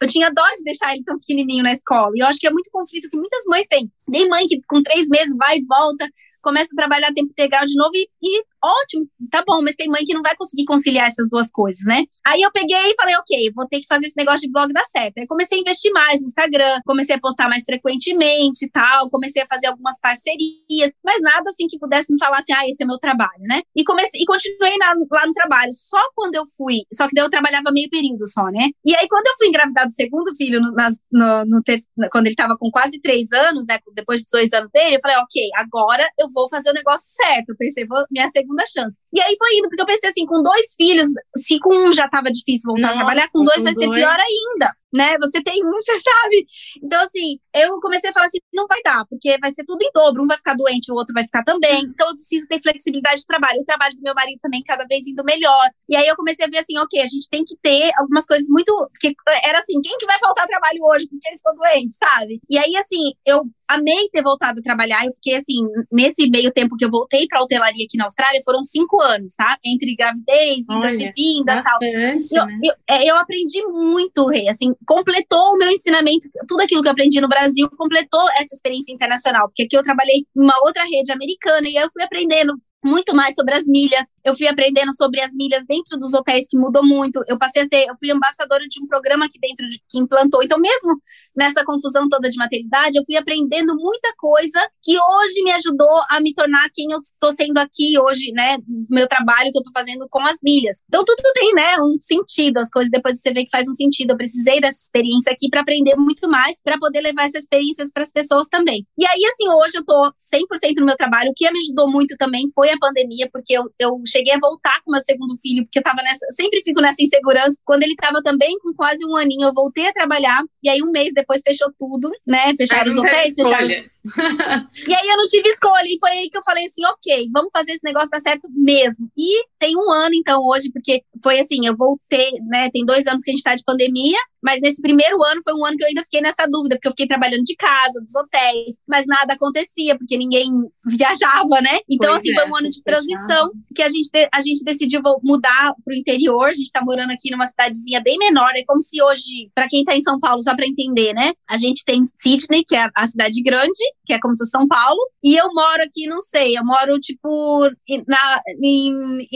[0.00, 2.10] eu tinha dó de deixar ele tão pequenininho na escola.
[2.14, 3.90] E eu acho que é muito conflito que muitas mães têm.
[4.10, 6.06] Tem mãe que com três meses vai e volta,
[6.42, 10.04] começa a trabalhar tempo integral de novo e, e ótimo, tá bom, mas tem mãe
[10.04, 12.04] que não vai conseguir conciliar essas duas coisas, né?
[12.26, 14.84] Aí eu peguei e falei, ok, vou ter que fazer esse negócio de blog dar
[14.84, 15.18] certo.
[15.18, 19.42] Aí comecei a investir mais no Instagram, comecei a postar mais frequentemente e tal, comecei
[19.42, 22.86] a fazer algumas parcerias, mas nada assim que pudesse me falar assim, ah, esse é
[22.86, 23.60] meu trabalho, né?
[23.74, 25.72] E comecei e continuei na, lá no trabalho.
[25.72, 28.68] Só quando eu fui, só que daí eu trabalhava meio período só, né?
[28.84, 30.72] E aí quando eu fui engravidar do segundo filho, no,
[31.12, 31.78] no, no ter,
[32.10, 33.78] quando ele tava com quase três anos, né?
[33.94, 37.50] Depois de dois anos dele, eu falei, ok, agora eu vou fazer o negócio certo.
[37.50, 38.96] Eu pensei, vou, minha segunda chance.
[39.12, 42.06] E aí foi indo, porque eu pensei assim, com dois filhos, se com um já
[42.06, 43.84] estava difícil voltar Nossa, a trabalhar, com dois com vai dois.
[43.86, 45.16] ser pior ainda né?
[45.20, 46.46] Você tem um, você sabe.
[46.82, 49.90] Então, assim, eu comecei a falar assim: não vai dar, porque vai ser tudo em
[49.92, 50.22] dobro.
[50.22, 51.82] Um vai ficar doente, o outro vai ficar também.
[51.84, 53.60] Então, eu preciso ter flexibilidade de trabalho.
[53.60, 55.68] O trabalho do meu marido também cada vez indo melhor.
[55.88, 58.48] E aí eu comecei a ver assim: ok, a gente tem que ter algumas coisas
[58.48, 58.72] muito.
[59.00, 62.40] que Era assim: quem que vai faltar trabalho hoje porque ele ficou doente, sabe?
[62.48, 65.04] E aí, assim, eu amei ter voltado a trabalhar.
[65.04, 68.62] Eu fiquei assim, nesse meio tempo que eu voltei para hotelaria aqui na Austrália, foram
[68.62, 69.58] cinco anos, tá?
[69.64, 71.78] Entre gravidez, idas e vindas, tal.
[71.82, 72.58] Eu, né?
[72.62, 76.92] eu, é, eu, aprendi muito, Rei, assim, completou o meu ensinamento, tudo aquilo que eu
[76.92, 81.12] aprendi no Brasil, completou essa experiência internacional, porque aqui eu trabalhei em uma outra rede
[81.12, 84.06] americana e eu fui aprendendo muito mais sobre as milhas.
[84.22, 87.24] Eu fui aprendendo sobre as milhas dentro dos hotéis, que mudou muito.
[87.26, 90.42] Eu passei a ser, eu fui embaixadora de um programa aqui dentro de, que implantou.
[90.42, 91.00] Então, mesmo
[91.34, 96.20] nessa confusão toda de maternidade, eu fui aprendendo muita coisa que hoje me ajudou a
[96.20, 98.58] me tornar quem eu estou sendo aqui hoje, né?
[98.90, 100.82] Meu trabalho que eu estou fazendo com as milhas.
[100.88, 101.78] Então, tudo tem, né?
[101.80, 102.58] Um sentido.
[102.58, 104.10] As coisas depois você vê que faz um sentido.
[104.10, 108.02] Eu precisei dessa experiência aqui para aprender muito mais, para poder levar essas experiências para
[108.02, 108.86] as pessoas também.
[108.98, 111.30] E aí, assim, hoje eu estou 100% no meu trabalho.
[111.30, 114.80] O que me ajudou muito também foi a pandemia, porque eu, eu cheguei a voltar
[114.84, 117.58] com meu segundo filho, porque eu tava nessa, sempre fico nessa insegurança.
[117.64, 120.90] Quando ele tava também com quase um aninho, eu voltei a trabalhar, e aí um
[120.90, 122.54] mês depois fechou tudo, né?
[122.56, 123.93] Fecharam os hotéis, fecharam os
[124.86, 127.50] e aí eu não tive escolha, e foi aí que eu falei assim, ok, vamos
[127.52, 129.10] fazer esse negócio dar certo mesmo.
[129.16, 133.22] E tem um ano, então, hoje, porque foi assim, eu voltei, né, tem dois anos
[133.22, 135.88] que a gente tá de pandemia, mas nesse primeiro ano foi um ano que eu
[135.88, 139.96] ainda fiquei nessa dúvida, porque eu fiquei trabalhando de casa, dos hotéis, mas nada acontecia,
[139.96, 140.50] porque ninguém
[140.84, 141.80] viajava, né?
[141.88, 145.00] Então, pois assim, é, foi um ano de transição que a gente, a gente decidiu
[145.22, 146.44] mudar para o interior.
[146.44, 148.50] A gente está morando aqui numa cidadezinha bem menor.
[148.54, 151.32] É como se hoje, para quem está em São Paulo, só para entender, né?
[151.48, 154.68] A gente tem Sydney, que é a cidade grande, que é como se fosse São
[154.68, 157.68] Paulo, e eu moro aqui, não sei, eu moro tipo
[158.06, 159.26] na, em,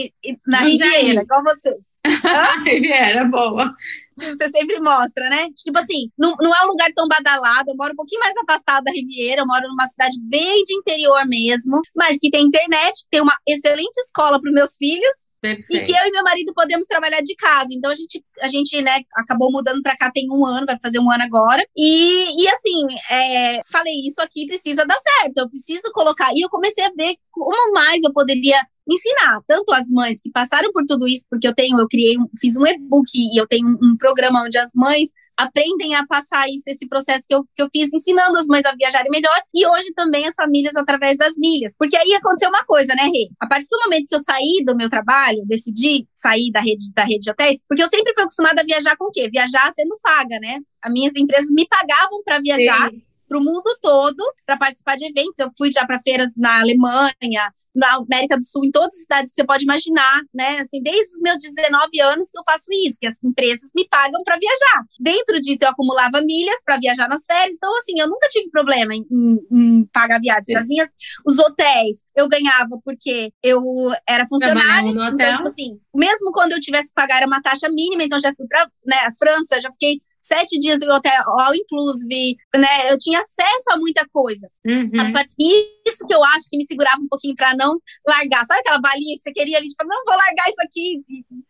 [0.47, 1.75] na Riviera, igual você.
[2.65, 3.75] Riviera, boa
[4.19, 5.47] você sempre mostra, né?
[5.55, 8.83] Tipo assim, não, não é um lugar tão badalado, eu moro um pouquinho mais afastado
[8.83, 13.21] da Riviera, eu moro numa cidade bem de interior mesmo, mas que tem internet, tem
[13.21, 15.67] uma excelente escola para os meus filhos, Perfeito.
[15.71, 17.69] E que eu e meu marido podemos trabalhar de casa.
[17.71, 20.99] Então a gente, a gente né, acabou mudando para cá tem um ano, vai fazer
[20.99, 21.65] um ano agora.
[21.75, 26.31] E, e assim, é, falei, isso aqui precisa dar certo, eu preciso colocar.
[26.33, 30.71] E eu comecei a ver como mais eu poderia ensinar tanto as mães que passaram
[30.73, 33.95] por tudo isso, porque eu tenho, eu criei, fiz um e-book e eu tenho um,
[33.97, 37.93] programa onde as mães aprendem a passar isso, esse processo que eu, que eu fiz,
[37.93, 41.73] ensinando as mães a viajarem melhor, e hoje também as famílias através das milhas.
[41.77, 43.29] Porque aí aconteceu uma coisa, né, Rê?
[43.39, 47.03] A partir do momento que eu saí do meu trabalho, decidi sair da rede, da
[47.03, 49.29] rede de hotéis, porque eu sempre fui acostumada a viajar com o quê?
[49.29, 50.59] Viajar sendo paga, né?
[50.81, 52.91] As minhas empresas me pagavam para viajar.
[53.29, 55.37] para o mundo todo para participar de eventos.
[55.37, 59.31] Eu fui já para feiras na Alemanha, na América do Sul, em todas as cidades
[59.31, 60.59] que você pode imaginar, né?
[60.59, 64.21] Assim, desde os meus 19 anos que eu faço isso, que as empresas me pagam
[64.23, 64.83] para viajar.
[64.99, 67.55] Dentro disso, eu acumulava milhas para viajar nas férias.
[67.55, 70.59] Então, assim, eu nunca tive problema em, em, em pagar viagens.
[70.59, 70.89] As minhas,
[71.25, 73.63] os hotéis, eu ganhava porque eu
[74.07, 74.89] era funcionária.
[74.89, 78.33] Então, tipo assim, mesmo quando eu tivesse que pagar era uma taxa mínima, então já
[78.35, 82.91] fui para né, a França, já fiquei sete dias em hotel all inclusive, né?
[82.91, 84.47] Eu tinha acesso a muita coisa.
[84.65, 85.11] Uhum.
[85.11, 88.45] Partir isso que eu acho que me segurava um pouquinho para não largar.
[88.45, 91.01] Sabe aquela balinha que você queria ali, tipo, não vou largar isso aqui,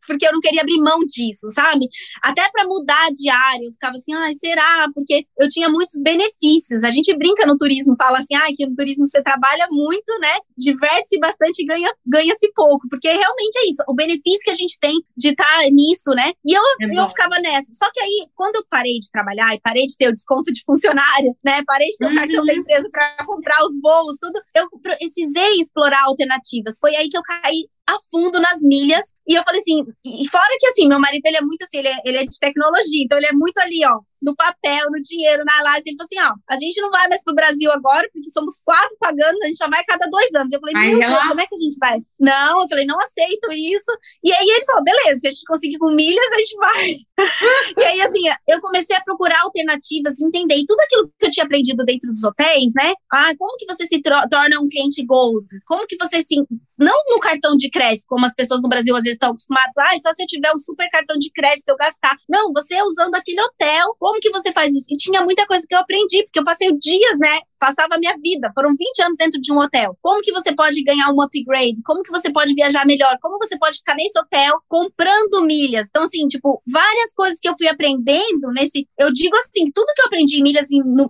[0.08, 1.88] porque eu não queria abrir mão disso, sabe?
[2.22, 4.88] Até para mudar de área, eu ficava assim, ai, será?
[4.94, 6.84] Porque eu tinha muitos benefícios.
[6.84, 10.38] A gente brinca no turismo, fala assim, ai, que no turismo você trabalha muito, né?
[10.58, 13.84] Diverte-se bastante e ganha, ganha-se pouco, porque realmente é isso.
[13.88, 16.32] O benefício que a gente tem de estar tá nisso, né?
[16.46, 17.74] E eu, é eu ficava nessa.
[17.74, 20.62] Só que aí, quando eu parei de trabalhar e parei de ter o desconto de
[20.66, 21.62] funcionário, né?
[21.66, 22.60] Parei de ter o cartão da uhum.
[22.60, 26.78] empresa para comprar os voos, tudo, eu precisei explorar alternativas.
[26.80, 29.14] Foi aí que eu caí a fundo nas milhas.
[29.28, 31.88] E eu falei assim, e fora que assim, meu marido ele é muito assim, ele
[31.88, 35.44] é, ele é de tecnologia, então ele é muito ali, ó, no papel, no dinheiro,
[35.46, 35.84] na laje.
[35.86, 38.96] Ele falou assim: ó, a gente não vai mais pro Brasil agora, porque somos quatro
[39.00, 40.52] pagando, a gente só vai cada dois anos.
[40.52, 42.02] Eu falei, Ai, meu Deus, como é que a gente vai?
[42.20, 43.92] Não, eu falei, não aceito isso.
[44.24, 46.96] E aí ele falou: beleza, se a gente conseguir com milhas, a gente vai.
[47.78, 51.46] e aí, assim, eu comecei a procurar alternativas, entender e tudo aquilo que eu tinha
[51.46, 52.94] aprendido dentro dos hotéis, né?
[53.12, 55.48] Ah, como que você se torna um cliente gold?
[55.66, 56.36] Como que você se.
[56.80, 60.00] Não no cartão de crédito, como as pessoas no Brasil às vezes estão acostumadas, ah,
[60.02, 62.16] só se eu tiver um super cartão de crédito eu gastar.
[62.28, 64.88] Não, você usando aquele hotel, como que você faz isso?
[64.90, 68.16] E tinha muita coisa que eu aprendi, porque eu passei dias, né, passava a minha
[68.18, 69.98] vida, foram 20 anos dentro de um hotel.
[70.02, 71.84] Como que você pode ganhar um upgrade?
[71.84, 73.18] Como que você pode viajar melhor?
[73.22, 75.88] Como você pode ficar nesse hotel comprando milhas?
[75.90, 78.88] Então, assim, tipo, várias coisas que eu fui aprendendo nesse.
[78.98, 80.68] Eu digo assim, tudo que eu aprendi em milhas,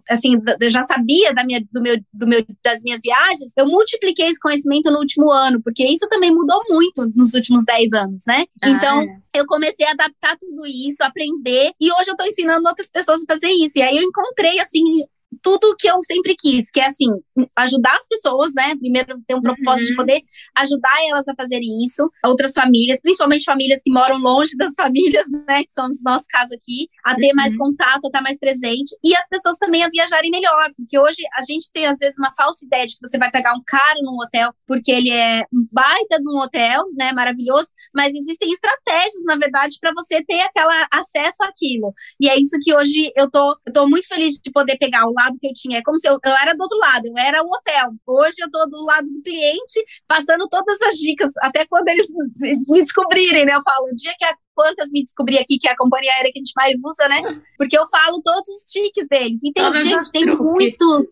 [0.10, 4.28] assim, eu já sabia da minha, do meu, do meu, das minhas viagens, eu multipliquei
[4.28, 8.46] esse conhecimento no último ano, porque isso também mudou muito nos últimos 10 anos, né?
[8.62, 9.40] Ah, então, é.
[9.40, 13.34] eu comecei a adaptar tudo isso, aprender, e hoje eu tô ensinando outras pessoas a
[13.34, 13.78] fazer isso.
[13.78, 15.04] E aí eu encontrei, assim,
[15.42, 17.08] tudo que eu sempre quis, que é assim,
[17.56, 18.76] ajudar as pessoas, né?
[18.76, 19.90] Primeiro ter um propósito uhum.
[19.90, 20.22] de poder
[20.58, 25.64] ajudar elas a fazerem isso, outras famílias, principalmente famílias que moram longe das famílias, né?
[25.64, 27.36] Que somos no nosso caso aqui, a ter uhum.
[27.36, 31.24] mais contato, a estar mais presente, e as pessoas também a viajarem melhor, porque hoje
[31.36, 34.00] a gente tem às vezes uma falsa ideia de que você vai pegar um cara
[34.02, 37.12] num hotel porque ele é um baita de um hotel, né?
[37.12, 41.94] Maravilhoso, mas existem estratégias, na verdade, para você ter aquela acesso àquilo.
[42.20, 45.14] E é isso que hoje eu tô, eu tô muito feliz de poder pegar o
[45.14, 45.80] lado que eu tinha.
[45.80, 47.94] É como se eu, eu era do outro lado, eu era o hotel.
[48.06, 52.08] Hoje eu tô do lado do cliente, passando todas as dicas, até quando eles
[52.68, 53.54] me descobrirem, né?
[53.54, 56.32] Eu falo, o dia que a quantas me descobri aqui, que é a companhia aérea
[56.34, 57.42] que a gente mais usa, né?
[57.58, 59.40] Porque eu falo todos os tiques deles.
[59.42, 61.10] E tem, gente, tem muito,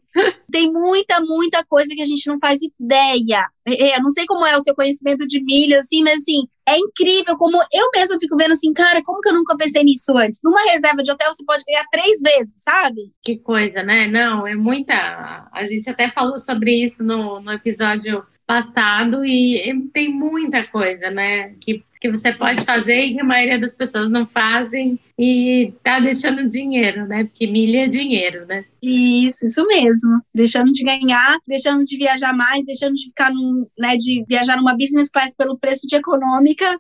[0.51, 3.47] tem muita, muita coisa que a gente não faz ideia.
[3.65, 6.77] É, eu não sei como é o seu conhecimento de milhas, assim, mas assim, é
[6.77, 10.41] incrível como eu mesma fico vendo assim, cara, como que eu nunca pensei nisso antes?
[10.43, 13.13] Numa reserva de hotel você pode ganhar três vezes, sabe?
[13.23, 14.07] Que coisa, né?
[14.07, 15.47] Não, é muita.
[15.53, 21.53] A gente até falou sobre isso no, no episódio passado e tem muita coisa, né?
[21.60, 24.99] Que que você pode fazer e a maioria das pessoas não fazem.
[25.19, 27.23] E tá deixando dinheiro, né?
[27.23, 28.65] Porque milha é dinheiro, né?
[28.82, 30.21] Isso, isso mesmo.
[30.34, 34.77] Deixando de ganhar, deixando de viajar mais, deixando de ficar num, né, de viajar numa
[34.77, 36.77] business class pelo preço de econômica.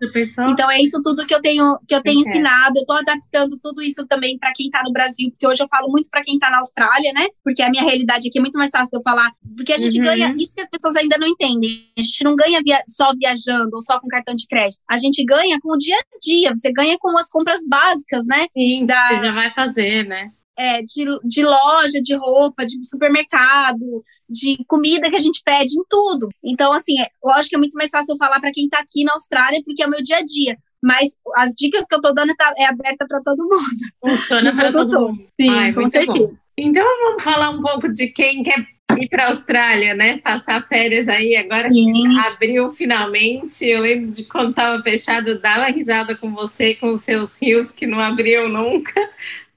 [0.49, 2.77] Então é isso tudo que eu tenho que eu tenho eu ensinado.
[2.77, 5.89] Eu tô adaptando tudo isso também para quem tá no Brasil, porque hoje eu falo
[5.89, 7.27] muito para quem tá na Austrália, né?
[7.43, 9.97] Porque a minha realidade aqui é muito mais fácil de eu falar, porque a gente
[9.97, 10.05] uhum.
[10.05, 11.71] ganha isso que as pessoas ainda não entendem.
[11.97, 14.81] A gente não ganha via, só viajando ou só com cartão de crédito.
[14.89, 18.45] A gente ganha com o dia a dia, você ganha com as compras básicas, né?
[18.53, 20.31] Sim, da, você já vai fazer, né?
[20.57, 25.83] é, de, de loja, de roupa, de supermercado, de comida que a gente pede, em
[25.87, 26.27] tudo.
[26.43, 29.03] Então, assim, é, lógico que é muito mais fácil eu falar para quem está aqui
[29.03, 30.57] na Austrália, porque é o meu dia a dia.
[30.81, 33.77] Mas as dicas que eu estou dando tá, é aberta para todo mundo.
[34.01, 35.27] Funciona para todo mundo.
[35.39, 36.27] Sim, Ai, com certeza.
[36.27, 36.35] Bom.
[36.57, 40.17] Então, vamos falar um pouco de quem quer ir para a Austrália, né?
[40.19, 41.35] Passar férias aí.
[41.35, 42.17] Agora Sim.
[42.19, 43.65] abriu finalmente.
[43.65, 47.85] Eu lembro de quando estava fechado, dava risada com você, com os seus rios que
[47.85, 48.93] não abriam nunca.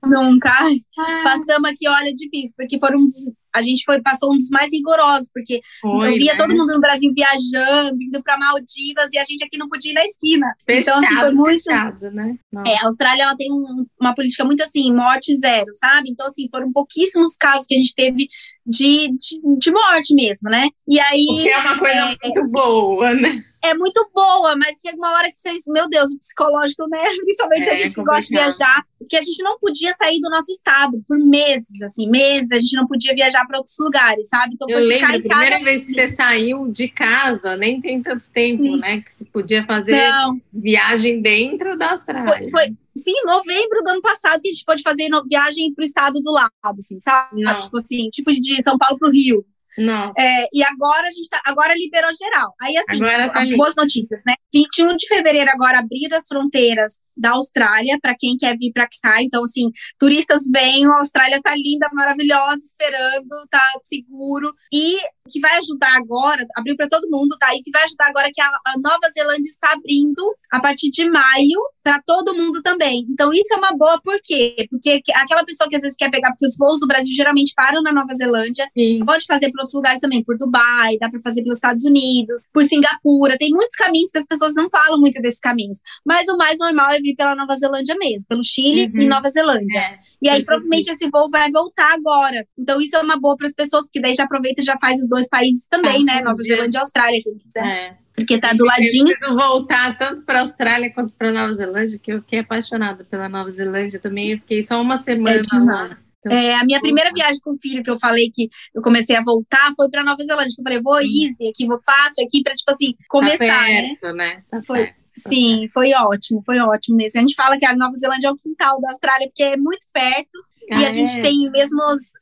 [0.02, 0.50] Nunca.
[0.98, 1.20] Ah.
[1.22, 3.06] Passamos aqui, olha, difícil, porque foram
[3.54, 6.38] a gente foi, passou um dos mais rigorosos, porque foi, eu via né?
[6.38, 9.94] todo mundo no Brasil viajando, indo para Maldivas, e a gente aqui não podia ir
[9.94, 10.46] na esquina.
[10.66, 11.62] Fechado, então, assim, foi muito.
[11.62, 12.36] Fechado, né?
[12.66, 16.10] É, a Austrália ela tem um, uma política muito assim, morte zero, sabe?
[16.10, 18.28] Então, assim, foram pouquíssimos casos que a gente teve
[18.66, 20.68] de, de, de morte mesmo, né?
[20.86, 21.26] E aí.
[21.30, 23.44] O que é uma coisa é, muito boa, né?
[23.62, 26.98] é muito boa, mas chega uma hora que vocês, meu Deus, o psicológico, né?
[27.24, 30.30] Principalmente é, a gente que gosta de viajar, porque a gente não podia sair do
[30.30, 34.54] nosso estado por meses, assim, meses, a gente não podia viajar para outros lugares, sabe?
[34.54, 38.28] Então, Eu lembro, a primeira casa, vez que você saiu de casa, nem tem tanto
[38.30, 38.78] tempo, Sim.
[38.78, 39.00] né?
[39.00, 40.40] Que você podia fazer não.
[40.52, 42.26] viagem dentro da Austrália.
[42.26, 45.86] Foi, foi, sim, novembro do ano passado que a gente pôde fazer viagem para o
[45.86, 47.42] estado do lado, assim, sabe?
[47.42, 47.58] Não.
[47.58, 49.44] Tipo assim, tipo de São Paulo para o Rio.
[49.78, 50.12] Não.
[50.16, 52.54] É, e agora a gente tá, agora liberou geral.
[52.60, 54.34] Aí, assim, tá as boas notícias, né?
[54.52, 59.22] 21 de fevereiro agora abriram as fronteiras da Austrália para quem quer vir para cá.
[59.22, 64.52] Então, assim, turistas venham, a Austrália tá linda, maravilhosa, esperando, tá seguro.
[64.72, 67.54] E o que vai ajudar agora, abriu para todo mundo, tá?
[67.54, 70.60] E o que vai ajudar agora é que a, a Nova Zelândia está abrindo a
[70.60, 73.06] partir de maio para todo mundo também.
[73.08, 74.66] Então, isso é uma boa, por quê?
[74.68, 77.82] Porque aquela pessoa que às vezes quer pegar, porque os voos do Brasil geralmente param
[77.82, 79.04] na Nova Zelândia, Sim.
[79.04, 82.64] pode fazer para outros lugares também, por Dubai, dá para fazer pelos Estados Unidos, por
[82.64, 86.58] Singapura, tem muitos caminhos que as pessoas não falam muito desses caminhos, mas o mais
[86.58, 89.02] normal é vir pela Nova Zelândia mesmo, pelo Chile uhum.
[89.02, 89.78] e Nova Zelândia.
[89.78, 89.98] É.
[90.22, 92.46] E aí, provavelmente, esse voo vai voltar agora.
[92.58, 95.00] Então, isso é uma boa para as pessoas, porque daí já aproveita e já faz
[95.00, 96.22] os dois países também, ah, né?
[96.22, 97.64] Nova Zelândia e Austrália, quem quiser.
[97.64, 97.96] É.
[98.14, 99.08] Porque tá do ladinho.
[99.08, 103.04] Eu preciso voltar tanto para a Austrália quanto para Nova Zelândia, que eu fiquei apaixonada
[103.04, 104.32] pela Nova Zelândia também.
[104.32, 105.98] Eu fiquei só uma semana é lá.
[106.20, 109.16] Então, é, a minha primeira viagem com o filho que eu falei que eu comecei
[109.16, 110.54] a voltar foi para Nova Zelândia.
[110.58, 111.00] Eu falei, vou hum.
[111.00, 114.12] easy aqui, vou fácil aqui para tipo assim começar, tá perto, né?
[114.12, 114.42] né?
[114.50, 114.99] Tá foi, certo.
[115.28, 117.18] Sim, foi ótimo, foi ótimo mesmo.
[117.18, 119.86] A gente fala que a Nova Zelândia é o quintal da Austrália porque é muito
[119.92, 120.38] perto
[120.70, 120.92] ah, e a é.
[120.92, 122.12] gente tem mesmos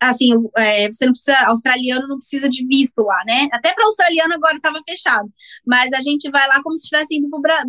[0.00, 3.48] assim, é, você não precisa, australiano não precisa de visto lá, né?
[3.52, 5.28] Até para australiano agora estava fechado,
[5.64, 7.64] mas a gente vai lá como se estivesse indo para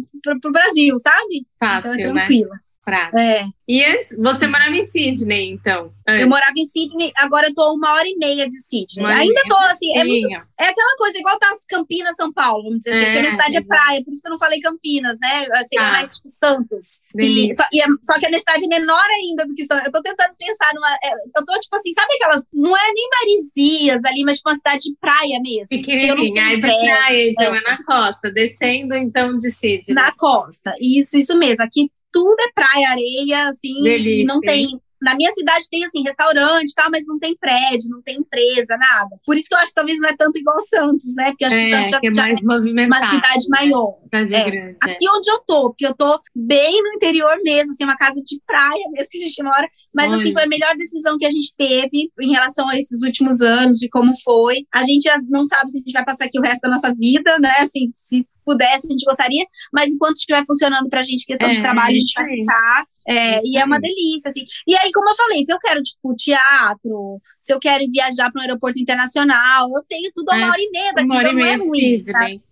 [0.45, 1.45] o Brasil, sabe?
[1.59, 2.13] Fácil, então é né?
[2.13, 2.49] tranquilo.
[2.49, 2.59] Né?
[2.89, 3.45] É.
[3.67, 5.91] E antes, você morava em Sydney, então?
[6.07, 6.21] Antes.
[6.21, 9.05] Eu morava em Sydney, agora eu tô uma hora e meia de Sydney.
[9.05, 12.63] Uma Ainda tô assim, é, muito, é, aquela coisa, igual tá as Campinas, São Paulo,
[12.63, 14.31] vamos dizer assim, é, assim, porque minha cidade é, é praia, por isso que eu
[14.31, 15.47] não falei Campinas, né?
[15.51, 17.01] Assim, ah, mais tipo Santos.
[17.19, 19.85] E, só, e é, só, que a minha cidade é menor ainda do que Santos.
[19.85, 20.89] Eu tô tentando pensar numa.
[21.03, 22.43] É, eu tô, tipo assim, sabe aquelas.
[22.53, 25.67] Não é nem Marizias ali, mas tipo uma cidade de praia mesmo.
[25.67, 27.57] Pequenininha, é de praia, então é.
[27.57, 29.93] é na costa, descendo então de Sydney.
[29.93, 31.63] Na costa, isso, isso mesmo.
[31.63, 34.21] Aqui tudo é praia, areia, assim, Delícia.
[34.21, 34.67] e não tem
[35.01, 39.15] na minha cidade tem, assim, restaurante, tá, mas não tem prédio, não tem empresa, nada.
[39.25, 41.29] Por isso que eu acho que talvez não é tanto igual Santos, né?
[41.29, 43.57] Porque eu acho é, que Santos já, que é mais movimentado, uma cidade né?
[43.59, 43.97] maior.
[44.03, 44.51] Cidade é.
[44.51, 44.91] grande, é.
[44.91, 48.41] Aqui onde eu tô, porque eu tô bem no interior mesmo, assim, uma casa de
[48.45, 49.69] praia mesmo que a gente mora.
[49.93, 50.21] Mas, Olha.
[50.21, 53.77] assim, foi a melhor decisão que a gente teve em relação a esses últimos anos,
[53.77, 54.65] de como foi.
[54.73, 56.93] A gente já não sabe se a gente vai passar aqui o resto da nossa
[56.93, 57.53] vida, né?
[57.59, 61.61] Assim, se pudesse, a gente gostaria, mas enquanto estiver funcionando pra gente questão é, de
[61.61, 62.85] trabalho, a gente vai ficar.
[63.09, 64.45] É, e é uma delícia, assim.
[64.65, 68.41] E aí, como eu falei, se eu quero, tipo, teatro, se eu quero viajar para
[68.41, 71.45] um aeroporto internacional, eu tenho tudo a uma é, hora e meia daqui, então não
[71.45, 72.03] é ruim?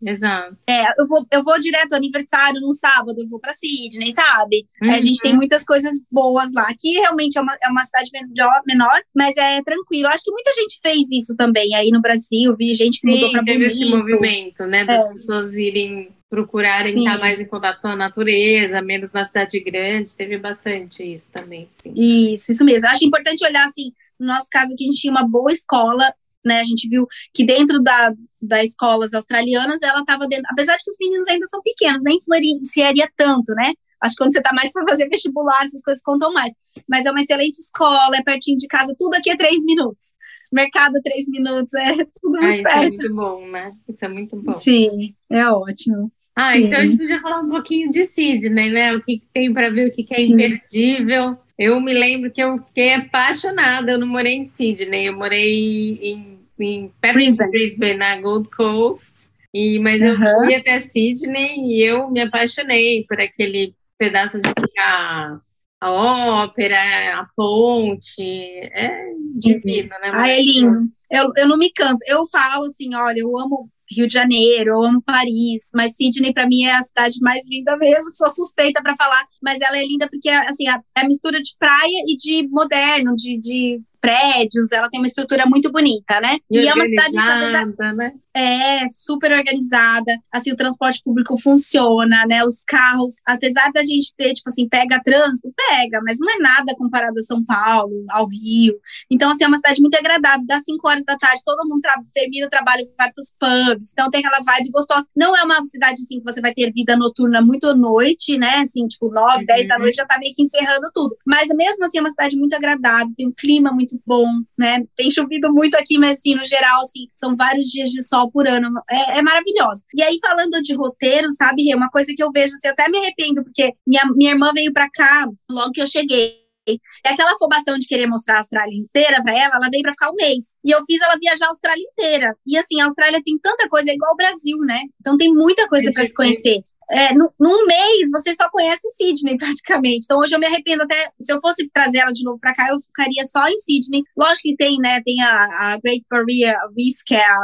[0.01, 0.57] Exato.
[0.65, 4.65] É, eu vou, eu vou direto aniversário num sábado, eu vou para Sydney, sabe?
[4.81, 4.93] Uhum.
[4.93, 5.37] A gente tem uhum.
[5.37, 6.63] muitas coisas boas lá.
[6.69, 10.07] Aqui realmente é uma, é uma cidade menor, menor, mas é tranquilo.
[10.07, 13.31] Acho que muita gente fez isso também aí no Brasil, vi gente que Sim, mudou
[13.33, 15.09] para teve esse movimento, né, das é.
[15.09, 16.99] pessoas irem procurarem sim.
[16.99, 21.67] estar mais em contato com a natureza, menos na cidade grande, teve bastante isso também,
[21.81, 21.93] sim.
[21.95, 22.87] Isso, isso mesmo.
[22.87, 26.59] Acho importante olhar, assim, no nosso caso aqui, a gente tinha uma boa escola, né,
[26.59, 30.91] a gente viu que dentro da, das escolas australianas, ela estava dentro, apesar de que
[30.91, 34.71] os meninos ainda são pequenos, nem influenciaria tanto, né, Acho que quando você está mais
[34.71, 36.53] para fazer vestibular, essas coisas contam mais.
[36.87, 40.13] Mas é uma excelente escola, é pertinho de casa, tudo aqui é três minutos.
[40.53, 42.93] Mercado, três minutos, é tudo muito ah, perto.
[42.93, 43.71] Isso é muito bom, né?
[43.89, 44.51] Isso é muito bom.
[44.51, 46.11] Sim, é ótimo.
[46.35, 46.65] Ah, Sim.
[46.65, 48.95] então a gente podia falar um pouquinho de Sidney, né?
[48.95, 51.37] O que, que tem para ver, o que, que é imperdível.
[51.57, 53.91] Eu me lembro que eu fiquei apaixonada.
[53.91, 57.51] Eu não morei em Sydney, eu morei em, em perto Brisbane.
[57.51, 59.29] de Brisbane, na Gold Coast.
[59.53, 60.45] E, mas eu Aham.
[60.45, 65.39] fui até Sydney e eu me apaixonei por aquele pedaço de a,
[65.79, 68.21] a ópera, a ponte.
[68.21, 70.11] É divino, né?
[70.11, 70.85] Ah, é lindo.
[71.09, 71.99] Eu, eu não me canso.
[72.05, 76.47] Eu falo assim, olha, eu amo Rio de Janeiro, eu amo Paris, mas Sydney para
[76.47, 78.15] mim é a cidade mais linda mesmo.
[78.15, 81.51] Sou suspeita para falar, mas ela é linda porque assim a, é a mistura de
[81.57, 84.71] praia e de moderno, de, de prédios.
[84.71, 86.37] Ela tem uma estrutura muito bonita, né?
[86.51, 88.13] E, é uma cidade organizada, né?
[88.35, 94.33] é super organizada, assim, o transporte público funciona, né, os carros, apesar da gente ter,
[94.33, 98.77] tipo assim, pega trânsito, pega, mas não é nada comparado a São Paulo, ao Rio,
[99.09, 101.79] então, assim, é uma cidade muito agradável, das 5 horas da tarde, todo mundo
[102.13, 106.01] termina o trabalho, vai pros pubs, então tem aquela vibe gostosa, não é uma cidade,
[106.03, 109.65] assim, que você vai ter vida noturna muito à noite, né, assim, tipo, 9, 10
[109.69, 109.81] da Uhum.
[109.83, 113.13] noite já tá meio que encerrando tudo, mas mesmo assim, é uma cidade muito agradável,
[113.15, 114.25] tem um clima muito bom,
[114.57, 118.31] né, tem chovido muito aqui, mas, assim, no geral, assim, são vários dias de sol
[118.31, 118.69] por ano.
[118.89, 119.83] É, é maravilhosa.
[119.93, 122.89] E aí, falando de roteiro, sabe, Rê, uma coisa que eu vejo, assim, eu até
[122.89, 126.45] me arrependo, porque minha, minha irmã veio pra cá logo que eu cheguei.
[126.67, 130.09] E aquela afobação de querer mostrar a Austrália inteira pra ela, ela veio pra ficar
[130.09, 130.55] um mês.
[130.63, 132.35] E eu fiz ela viajar a Austrália inteira.
[132.45, 134.81] E assim, a Austrália tem tanta coisa, é igual ao Brasil, né?
[134.99, 136.61] Então tem muita coisa pra se conhecer.
[136.89, 140.05] É, no- num mês, você só conhece Sydney, praticamente.
[140.05, 141.09] Então, hoje eu me arrependo até.
[141.19, 144.03] Se eu fosse trazer ela de novo pra cá, eu ficaria só em Sydney.
[144.17, 145.01] Lógico que tem, né?
[145.03, 147.39] Tem a, a Great Barrier Reef, que é a,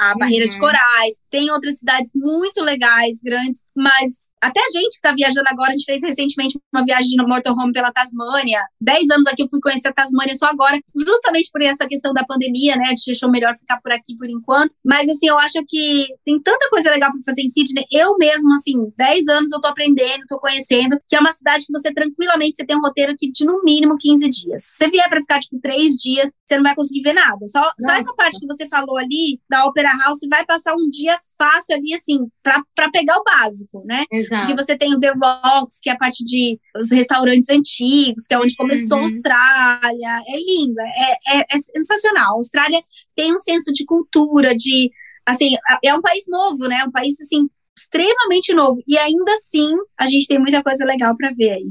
[0.00, 0.60] a barreira de Uhum.
[0.60, 1.14] corais.
[1.30, 4.26] Tem outras cidades muito legais, grandes, mas.
[4.46, 7.72] Até a gente que tá viajando agora, a gente fez recentemente uma viagem no motorhome
[7.72, 8.62] pela Tasmânia.
[8.80, 12.24] Dez anos aqui eu fui conhecer a Tasmânia só agora, justamente por essa questão da
[12.24, 12.84] pandemia, né?
[12.86, 14.72] A gente achou melhor ficar por aqui por enquanto.
[14.84, 17.84] Mas, assim, eu acho que tem tanta coisa legal para fazer em Sydney.
[17.90, 21.72] Eu mesmo, assim, 10 anos eu tô aprendendo, tô conhecendo, que é uma cidade que
[21.72, 24.62] você tranquilamente você tem um roteiro aqui de no mínimo 15 dias.
[24.64, 27.46] Se você vier para ficar, tipo, 3 dias, você não vai conseguir ver nada.
[27.48, 31.16] Só, só essa parte que você falou ali, da Opera House, vai passar um dia
[31.36, 34.04] fácil ali, assim, para pegar o básico, né?
[34.10, 34.35] Exato.
[34.40, 38.34] Porque você tem o The Rocks, que é a parte de os restaurantes antigos, que
[38.34, 39.04] é onde começou a Uhum.
[39.04, 40.22] Austrália.
[40.28, 42.34] É linda, é, é, é sensacional.
[42.34, 42.82] A Austrália
[43.14, 44.90] tem um senso de cultura, de
[45.24, 46.84] assim, é um país novo, né?
[46.84, 51.30] Um país assim extremamente novo e ainda assim a gente tem muita coisa legal para
[51.34, 51.66] ver aí.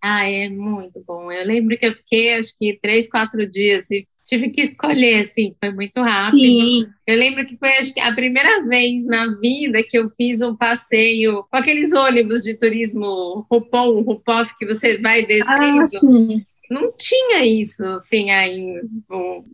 [0.00, 1.30] Ah, é muito bom.
[1.32, 5.54] Eu lembro que eu fiquei, acho que três, quatro dias e tive que escolher, assim,
[5.58, 6.40] foi muito rápido.
[6.40, 10.40] Sim, Eu lembro que foi acho que a primeira vez na vida que eu fiz
[10.40, 15.88] um passeio com aqueles ônibus de turismo Rupon, Rupoff, que você vai ah, descendo.
[15.88, 16.46] sim.
[16.70, 18.80] Não tinha isso, assim, aí.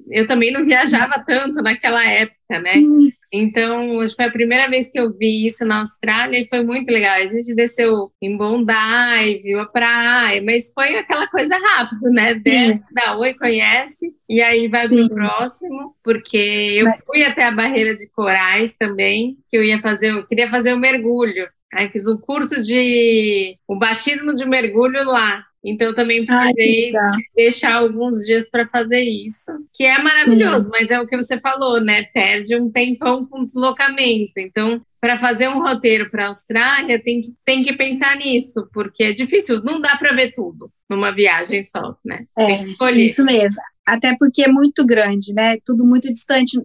[0.08, 2.74] Eu também não viajava tanto naquela época, né?
[3.32, 6.64] Então, acho que foi a primeira vez que eu vi isso na Austrália e foi
[6.64, 7.14] muito legal.
[7.14, 8.72] A gente desceu em Bondi,
[9.42, 12.34] viu a praia, mas foi aquela coisa rápida, né?
[12.34, 15.08] Desce, dá oi, conhece, e aí vai pro Sim.
[15.08, 16.36] próximo, porque
[16.76, 20.48] eu Mas- fui até a barreira de corais também, que eu ia fazer, eu queria
[20.50, 21.48] fazer o mergulho.
[21.72, 25.44] Aí fiz o curso de o batismo de mergulho lá.
[25.64, 27.12] Então eu também Ai, precisei legal.
[27.36, 31.80] deixar alguns dias para fazer isso, que é maravilhoso, mas é o que você falou,
[31.80, 32.04] né?
[32.14, 34.32] Perde um tempão com deslocamento.
[34.38, 39.04] Então, para fazer um roteiro para a Austrália, tem que, tem que pensar nisso, porque
[39.04, 42.24] é difícil, não dá para ver tudo numa viagem só, né?
[42.36, 43.04] Tem É, que escolher.
[43.04, 43.60] Isso mesmo.
[43.88, 45.56] Até porque é muito grande, né?
[45.64, 46.58] Tudo muito distante.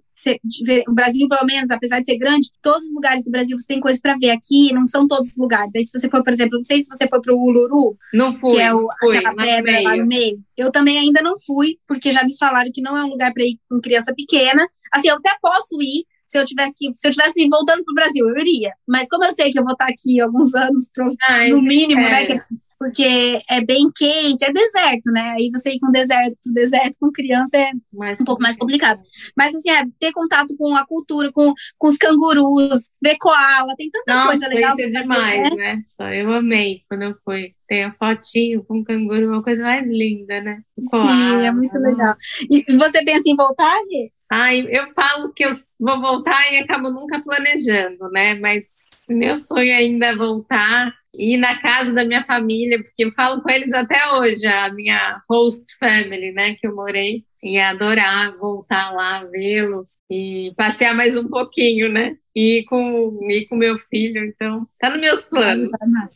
[0.88, 3.80] O Brasil, pelo menos, apesar de ser grande, todos os lugares do Brasil você tem
[3.80, 4.32] coisas para ver.
[4.32, 5.72] Aqui não são todos os lugares.
[5.76, 8.38] Aí, se você for, por exemplo, não sei se você foi para o Uluru, Não
[8.40, 10.08] fui, que é o, fui, aquela pedra lá no meio.
[10.08, 10.40] meio.
[10.58, 13.44] Eu também ainda não fui, porque já me falaram que não é um lugar para
[13.44, 14.68] ir com criança pequena.
[14.92, 16.06] Assim, eu até posso ir.
[16.26, 18.72] Se eu tivesse que, se eu tivesse voltando para o Brasil, eu iria.
[18.88, 21.68] Mas como eu sei que eu vou estar aqui alguns anos, pro- Ah, no esse
[21.68, 22.44] mínimo, né?
[22.84, 25.36] Porque é bem quente, é deserto, né?
[25.38, 29.02] Aí você ir com deserto, deserto com criança é Mais um pouco mais complicado.
[29.38, 33.90] Mas assim, é ter contato com a cultura, com, com os cangurus, ver koala, tem
[33.90, 34.72] tanta Nossa, coisa legal.
[34.74, 35.56] isso é pra fazer, demais, né?
[35.56, 35.84] né?
[35.96, 37.54] Só eu amei quando eu fui.
[37.66, 40.62] Tem a fotinho com o canguru, uma coisa mais linda, né?
[40.76, 41.90] O Sim, koala, é muito né?
[41.90, 42.16] legal.
[42.52, 44.12] E e você pensa em voltar, Rê?
[44.30, 48.36] Ai, eu falo que eu vou voltar e acabo nunca planejando, né?
[48.36, 48.66] Mas
[49.08, 53.50] meu sonho ainda é voltar ir na casa da minha família, porque eu falo com
[53.50, 57.24] eles até hoje, a minha host family, né, que eu morei.
[57.44, 62.16] Ia adorar voltar lá, vê-los e passear mais um pouquinho, né?
[62.34, 65.68] E com, e com meu filho, então tá nos meus planos.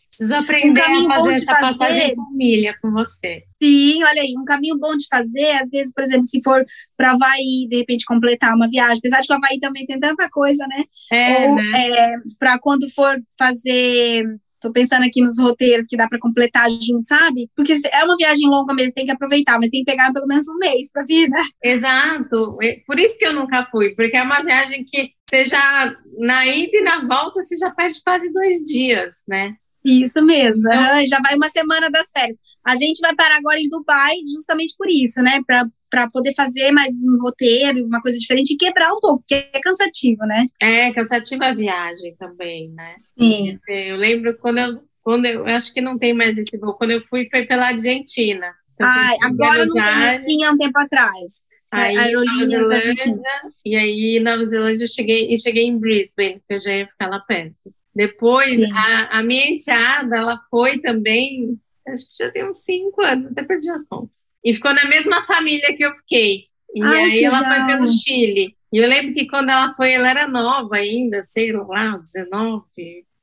[0.09, 1.61] Preciso aprender um a fazer essa fazer...
[1.61, 3.43] passagem de família com você.
[3.61, 7.11] Sim, olha aí, um caminho bom de fazer, às vezes, por exemplo, se for para
[7.11, 10.65] Havaí, de repente completar uma viagem, apesar de que o Havaí também tem tanta coisa,
[10.65, 10.83] né?
[11.11, 11.71] É, Ou né?
[11.75, 14.23] é, para quando for fazer
[14.59, 17.49] Tô pensando aqui nos roteiros que dá para completar junto, sabe?
[17.55, 20.47] Porque é uma viagem longa mesmo, tem que aproveitar, mas tem que pegar pelo menos
[20.47, 21.41] um mês para vir, né?
[21.63, 22.57] Exato.
[22.85, 26.77] Por isso que eu nunca fui, porque é uma viagem que você já, na ida
[26.77, 29.55] e na volta, você já perde quase dois dias, né?
[29.85, 32.37] Isso mesmo, então, já vai uma semana das férias.
[32.65, 35.39] A gente vai parar agora em Dubai justamente por isso, né?
[35.47, 35.65] Para
[36.11, 40.25] poder fazer mais um roteiro, uma coisa diferente e quebrar um pouco, porque é cansativo,
[40.25, 40.45] né?
[40.61, 42.95] É, cansativa a viagem também, né?
[43.17, 43.57] Sim.
[43.67, 46.91] Eu lembro quando eu, quando eu, eu acho que não tem mais esse voo, quando
[46.91, 48.53] eu fui foi pela Argentina.
[48.73, 51.47] Então, ah, agora não tem, tinha um tempo atrás.
[51.71, 53.21] Aí, Nova Zelândia,
[53.65, 57.09] e aí, Nova Zelândia, eu cheguei, e cheguei em Brisbane, que eu já ia ficar
[57.09, 57.73] lá perto.
[57.93, 63.25] Depois, a, a, minha enteada, ela foi também, acho que já tem uns cinco anos,
[63.25, 64.26] até perdi as contas.
[64.47, 66.45] E ficou na mesma família que eu fiquei.
[66.73, 67.53] E Ai, aí ela legal.
[67.53, 68.55] foi pelo Chile.
[68.71, 72.63] E eu lembro que quando ela foi, ela era nova ainda, sei lá, 19,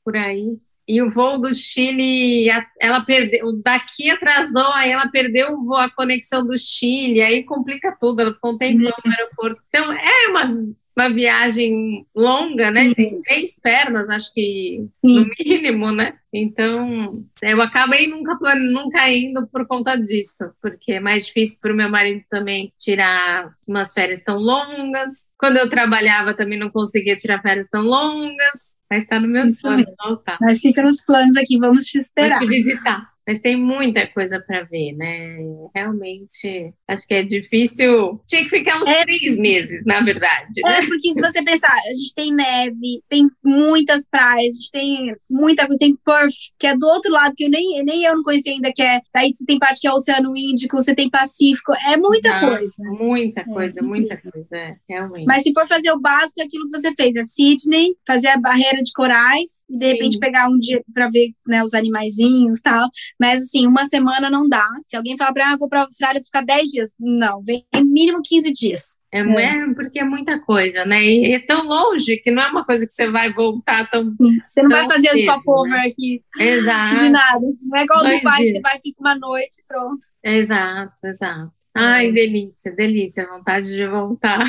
[0.05, 0.59] por aí.
[0.87, 2.47] E o voo do Chile,
[2.79, 7.97] ela perdeu, daqui atrasou, aí ela perdeu o voo, a conexão do Chile, aí complica
[7.99, 9.63] tudo, ela ficou um tempão no aeroporto.
[9.71, 12.85] Então, é uma uma viagem longa, né?
[12.89, 12.95] Sim.
[12.95, 15.21] Tem seis pernas, acho que Sim.
[15.21, 16.15] no mínimo, né?
[16.33, 21.77] Então, eu acabei nunca nunca indo por conta disso, porque é mais difícil para o
[21.77, 25.11] meu marido também tirar umas férias tão longas.
[25.39, 28.75] Quando eu trabalhava também não conseguia tirar férias tão longas.
[28.91, 30.37] Mas está no meu sonho voltar.
[30.41, 32.39] Mas fica nos planos aqui, vamos te esperar.
[32.39, 33.14] Vamos te visitar.
[33.27, 35.39] Mas tem muita coisa para ver, né?
[35.75, 38.21] Realmente, acho que é difícil.
[38.27, 40.61] Tinha que ficar uns é, três meses, na verdade.
[40.65, 40.87] É, né?
[40.87, 45.67] porque se você pensar, a gente tem neve, tem muitas praias, a gente tem muita
[45.67, 48.51] coisa, tem Perth, que é do outro lado, que eu nem, nem eu não conheci
[48.51, 49.01] ainda, que é.
[49.13, 52.75] Daí você tem parte que é o Oceano Índico, você tem Pacífico, é muita coisa.
[52.79, 55.27] Muita é, coisa, é, muita coisa, é, realmente.
[55.27, 58.39] Mas se for fazer o básico, é aquilo que você fez, é Sydney, fazer a
[58.39, 59.93] barreira de corais, e de Sim.
[59.93, 62.89] repente pegar um dia para ver né, os animaizinhos e tal.
[63.21, 64.67] Mas, assim, uma semana não dá.
[64.89, 68.21] Se alguém falar para ah, vou para a Austrália ficar 10 dias, não, vem mínimo
[68.23, 68.99] 15 dias.
[69.13, 71.01] É, é, porque é muita coisa, né?
[71.05, 74.13] E é tão longe que não é uma coisa que você vai voltar tão.
[74.19, 75.87] Você não vai fazer cedo, stopover né?
[75.87, 76.21] aqui.
[76.37, 76.97] Exato.
[76.97, 77.47] De nada.
[77.63, 80.05] Não é igual do Dubai, que você vai, fica uma noite pronto.
[80.21, 81.53] Exato, exato.
[81.77, 84.45] Ai, delícia, delícia, vontade de voltar.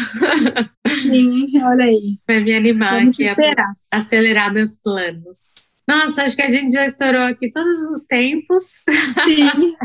[1.01, 2.19] Sim, olha aí.
[2.27, 5.64] Vai me animar aqui a acelerar meus planos.
[5.87, 8.63] Nossa, acho que a gente já estourou aqui todos os tempos.
[9.23, 9.75] Sim.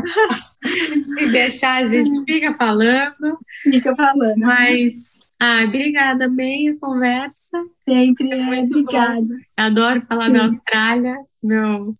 [1.15, 3.37] Se deixar, a gente fica falando.
[3.63, 4.37] Fica falando.
[4.37, 7.57] Mas, ah, obrigada, meia conversa.
[7.87, 9.21] Sempre, é, obrigada.
[9.21, 9.35] Bom.
[9.57, 10.33] Adoro falar Sim.
[10.33, 11.95] da Austrália, meu,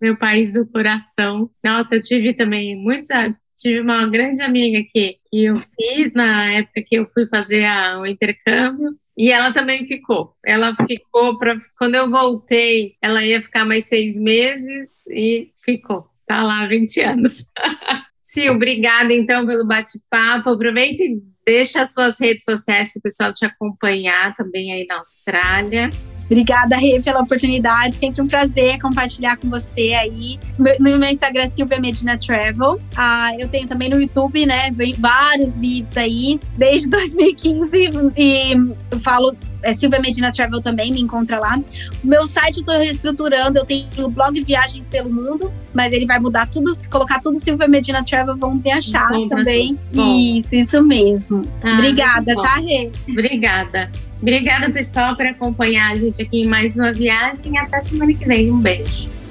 [0.00, 1.50] meu país do coração.
[1.64, 3.08] Nossa, eu tive também muitos.
[3.56, 8.00] Tive uma grande amiga que, que eu fiz na época que eu fui fazer a,
[8.00, 8.96] o intercâmbio.
[9.16, 10.34] E ela também ficou.
[10.44, 16.06] Ela ficou para quando eu voltei, ela ia ficar mais seis meses e ficou.
[16.26, 17.46] Tá lá 20 anos.
[18.22, 20.50] Sim, obrigada então pelo bate-papo.
[20.50, 24.98] Aproveita e deixa as suas redes sociais para o pessoal te acompanhar também aí na
[24.98, 25.90] Austrália.
[26.32, 27.94] Obrigada, Rê, pela oportunidade.
[27.94, 30.40] Sempre um prazer compartilhar com você aí.
[30.80, 32.80] No meu Instagram, Silvia Medina Travel.
[32.96, 34.74] Ah, eu tenho também no YouTube, né?
[34.98, 37.90] Vários vídeos aí, desde 2015.
[38.16, 38.52] E
[38.90, 41.58] eu falo é Silvia Medina Travel também, me encontra lá.
[42.02, 46.06] O meu site eu tô reestruturando, eu tenho o blog Viagens pelo Mundo, mas ele
[46.06, 49.78] vai mudar tudo, se colocar tudo Silvia Medina Travel, vão me achar também.
[49.92, 51.42] Isso, isso mesmo.
[51.62, 52.90] Ah, Obrigada, tá, Rê?
[53.08, 53.90] Obrigada.
[54.20, 57.58] Obrigada, pessoal, por acompanhar a gente aqui em mais uma viagem.
[57.58, 58.50] Até semana que vem.
[58.50, 59.21] Um beijo.